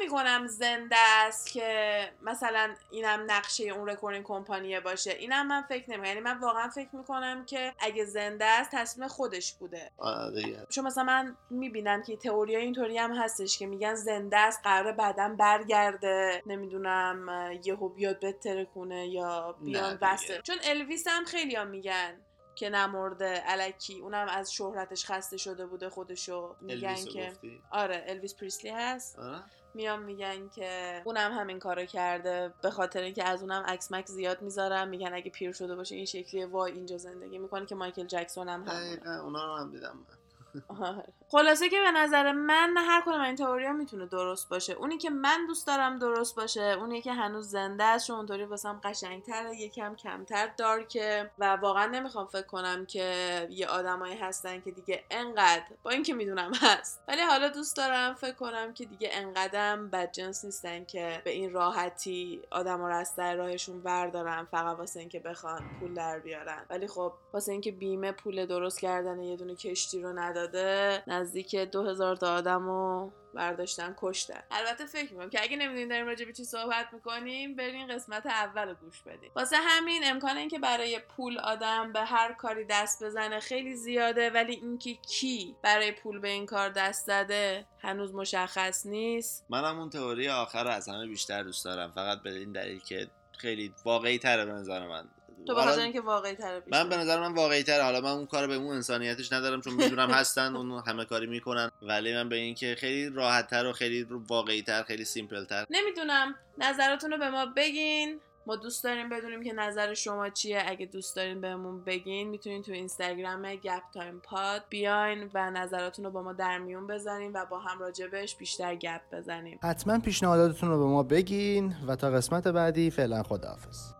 نمی 0.00 0.10
کنم 0.10 0.46
زنده 0.46 0.96
است 0.98 1.52
که 1.52 2.12
مثلا 2.22 2.74
اینم 2.90 3.24
نقشه 3.26 3.64
اون 3.64 3.88
رکورینگ 3.88 4.24
کمپانیه 4.24 4.80
باشه. 4.80 5.10
اینم 5.10 5.46
من 5.46 5.62
فکر 5.62 5.90
نمی 5.90 6.08
یعنی 6.08 6.20
من 6.20 6.38
واقعا 6.38 6.68
فکر 6.68 6.88
می‌کنم 6.92 7.44
که 7.44 7.74
اگه 7.78 8.04
زنده 8.04 8.44
است 8.44 8.70
تصمیم 8.72 9.08
خودش 9.08 9.52
بوده. 9.52 9.90
آره 9.98 10.66
چون 10.68 10.86
مثلا 10.86 11.04
من 11.04 11.36
می‌بینم 11.50 12.02
که 12.02 12.16
تئوری 12.16 12.56
اینطوری 12.56 12.98
هم 12.98 13.12
هستش 13.12 13.58
که 13.58 13.66
میگن 13.66 13.94
زنده 13.94 14.38
است 14.38 14.60
قرار 14.64 14.92
بعدا 14.92 15.34
برگرده. 15.38 16.42
نمی‌دونم 16.46 17.28
یهو 17.64 17.88
بیاد 17.88 18.20
بتره 18.20 18.64
کنه 18.64 19.08
یا 19.08 19.56
بیان 19.60 19.98
بسته. 20.02 20.40
چون 20.42 20.56
الویس 20.64 21.08
هم 21.08 21.24
خیلی 21.24 21.56
هم 21.56 21.66
میگن. 21.66 22.20
که 22.60 22.70
نمرده 22.70 23.42
الکی 23.46 23.98
اونم 23.98 24.26
از 24.28 24.52
شهرتش 24.52 25.06
خسته 25.06 25.36
شده 25.36 25.66
بوده 25.66 25.90
خودشو. 25.90 26.56
میگن 26.60 26.94
که 26.94 27.28
گفتی؟ 27.30 27.62
آره 27.70 28.04
الویس 28.06 28.34
پریسلی 28.34 28.70
هست. 28.70 29.18
آره؟ 29.18 29.42
میان 29.74 30.02
میگن 30.02 30.48
که 30.48 31.02
اونم 31.04 31.32
همین 31.32 31.58
کارو 31.58 31.84
کرده 31.84 32.54
به 32.62 32.70
خاطر 32.70 33.00
اینکه 33.00 33.24
از 33.24 33.42
اونم 33.42 33.62
عکس 33.66 33.92
مکس 33.92 34.10
زیاد 34.10 34.42
می‌ذارم 34.42 34.88
میگن 34.88 35.14
اگه 35.14 35.30
پیر 35.30 35.52
شده 35.52 35.76
باشه 35.76 35.96
این 35.96 36.04
شکلیه. 36.04 36.46
وای 36.46 36.72
اینجا 36.72 36.98
زندگی 36.98 37.38
می‌کنه 37.38 37.66
که 37.66 37.74
مایکل 37.74 38.06
جکسون 38.06 38.48
هم 38.48 38.68
همونه. 38.68 39.20
اونا 39.20 39.46
رو 39.46 39.56
هم 39.56 39.70
دیدم 39.70 39.96
من. 39.96 40.62
آره. 40.86 41.12
خلاصه 41.32 41.68
که 41.68 41.80
به 41.80 41.90
نظر 41.90 42.32
من 42.32 42.74
هر 42.76 43.02
کدوم 43.06 43.20
این 43.20 43.36
تئوریا 43.36 43.72
می‌تونه 43.72 44.06
درست 44.06 44.48
باشه. 44.48 44.72
اونی 44.72 44.98
که 44.98 45.10
من 45.10 45.46
دوست 45.46 45.66
دارم 45.66 45.98
درست 45.98 46.36
باشه 46.36 46.62
اونی 46.62 47.02
که 47.02 47.12
هنوز 47.12 47.50
زنده 47.50 47.84
است 47.84 48.06
چون 48.06 48.16
اونطوری 48.16 48.44
واسم 48.44 48.80
قشنگتره 48.84 49.56
یکم 49.56 49.94
کمتر 49.94 50.50
دارکه. 50.56 51.30
و 51.38 51.56
واقعا 51.56 51.86
نمی‌خوام 51.86 52.26
فکر 52.26 52.46
کنم 52.46 52.86
که 52.86 53.46
یه 53.50 53.66
آدمایی 53.66 54.16
هستن 54.16 54.60
که 54.60 54.70
دیگه 54.70 55.04
انقدر 55.10 55.64
با 55.82 55.90
اینکه 55.90 56.14
می‌دونم 56.14 56.52
هست. 56.54 57.02
ولی 57.08 57.22
حالا 57.22 57.48
دوست 57.48 57.76
دارم 57.76 58.14
فکر 58.14 58.34
کنم 58.34 58.72
که 58.72 58.84
دیگه 58.84 59.10
انقدرم 59.12 59.90
بدجنس 59.90 60.44
نیستن 60.44 60.84
که 60.84 61.22
به 61.24 61.30
این 61.30 61.52
راحتی 61.52 62.42
آدم 62.50 62.80
رو 62.80 62.94
از 62.94 63.08
سر 63.08 63.34
راهشون 63.36 63.82
بردارن 63.82 64.44
فقط 64.50 64.78
واسه 64.78 65.00
اینکه 65.00 65.20
بخوان 65.20 65.62
پول 65.80 65.94
در 65.94 66.18
بیارن. 66.18 66.66
ولی 66.70 66.86
خب 66.86 67.12
واسه 67.32 67.52
اینکه 67.52 67.72
بیمه 67.72 68.12
پول 68.12 68.46
درست 68.46 68.80
کردن 68.80 69.20
یه 69.20 69.36
دونه 69.36 69.54
کشتی 69.54 70.02
رو 70.02 70.18
نداده 70.18 71.02
نزدیک 71.20 71.56
دو 71.56 71.82
هزار 71.82 72.16
تا 72.16 72.34
آدم 72.34 72.66
رو 72.66 73.12
برداشتن 73.34 73.94
کشتن. 73.98 74.42
البته 74.50 74.86
فکر 74.86 75.12
می‌کنم 75.12 75.30
که 75.30 75.42
اگه 75.42 75.56
نمی‌دونین 75.56 75.88
داریم 75.88 76.06
راجع 76.06 76.24
به 76.24 76.32
چی 76.32 76.44
صحبت 76.44 76.88
می‌کنیم 76.92 77.56
برین 77.56 77.86
قسمت 77.86 78.26
اول 78.26 78.68
رو 78.68 78.74
گوش 78.74 79.02
بدین 79.02 79.30
واسه 79.36 79.56
همین 79.56 80.02
امکان 80.04 80.36
اینکه 80.36 80.58
برای 80.58 80.98
پول 81.16 81.38
آدم 81.38 81.92
به 81.92 82.00
هر 82.00 82.32
کاری 82.32 82.64
دست 82.64 83.04
بزنه 83.04 83.40
خیلی 83.40 83.74
زیاده 83.74 84.30
ولی 84.30 84.54
اینکه 84.54 84.94
کی 84.94 85.56
برای 85.62 85.92
پول 85.92 86.18
به 86.18 86.28
این 86.28 86.46
کار 86.46 86.68
دست 86.68 87.06
زده 87.06 87.66
هنوز 87.78 88.14
مشخص 88.14 88.86
نیست. 88.86 89.46
منم 89.48 89.78
اون 89.78 89.90
theory 89.90 90.28
آخر 90.28 90.64
رو 90.64 90.70
از 90.70 90.88
همه 90.88 91.06
بیشتر 91.06 91.42
دوست 91.42 91.64
دارم. 91.64 91.92
فقط 91.92 92.22
به 92.22 92.30
این 92.30 92.52
دلیل 92.52 92.80
که 92.80 93.10
خیلی 93.38 93.74
واقعی 93.84 94.18
تره 94.18 94.44
به 94.44 94.52
نظر 94.52 94.86
من. 94.86 95.08
تو 95.46 95.54
به 95.54 95.62
خاطر 95.62 95.80
اینکه 95.80 96.00
واقعی 96.00 96.34
تره 96.34 96.62
من 96.72 96.88
به 96.88 96.96
نظر 96.96 97.20
من 97.20 97.34
واقعی 97.34 97.62
تره 97.62 97.82
حالا 97.82 98.00
من 98.00 98.10
اون 98.10 98.26
کار 98.26 98.46
به 98.46 98.54
اون 98.54 98.74
انسانیتش 98.74 99.32
ندارم 99.32 99.60
چون 99.60 99.72
می‌دونم 99.72 100.10
هستن 100.10 100.56
اون 100.56 100.82
همه 100.86 101.04
کاری 101.04 101.26
می‌کنن. 101.26 101.70
ولی 101.82 102.14
من 102.14 102.28
به 102.28 102.36
این 102.36 102.54
که 102.54 102.76
خیلی 102.78 103.10
راحت 103.10 103.46
تر 103.46 103.66
و 103.66 103.72
خیلی 103.72 104.02
واقعی 104.02 104.62
تر 104.62 104.82
خیلی 104.82 105.04
simple 105.04 105.44
تر 105.44 105.66
نمی‌دونم. 105.70 106.34
نظراتون 106.58 107.10
رو 107.10 107.18
به 107.18 107.30
ما 107.30 107.46
بگین. 107.46 108.20
ما 108.46 108.56
دوست 108.56 108.84
داریم 108.84 109.08
بدونیم 109.08 109.42
که 109.42 109.52
نظر 109.52 109.94
شما 109.94 110.28
چیه. 110.28 110.62
اگه 110.66 110.86
دوست 110.86 111.16
دارین 111.16 111.40
بهمون 111.40 111.84
بگین 111.84 112.28
می‌تونین 112.28 112.62
تو 112.62 112.72
اینستاگرام 112.72 113.54
گپ 113.54 113.82
تایم 113.94 114.20
پاد 114.20 114.64
بیاین 114.68 115.30
و 115.34 115.50
نظراتون 115.50 116.04
رو 116.04 116.10
با 116.10 116.22
ما 116.22 116.32
در 116.32 116.58
میون 116.58 116.86
بزنین 116.86 117.32
و 117.32 117.46
با 117.46 117.58
هم 117.58 117.78
راجبش 117.78 118.36
بیشتر 118.36 118.74
گپ 118.74 119.00
بزنیم. 119.12 119.58
حتما 119.62 119.98
پیشنهاداتتون 119.98 120.68
رو 120.68 120.78
به 120.78 120.84
ما 120.84 121.02
بگین 121.02 121.76
و 121.86 121.96
تا 121.96 122.10
قسمت 122.10 122.48
بعدی 122.48 122.90
فعلا 122.90 123.22
خداحافظ. 123.22 123.99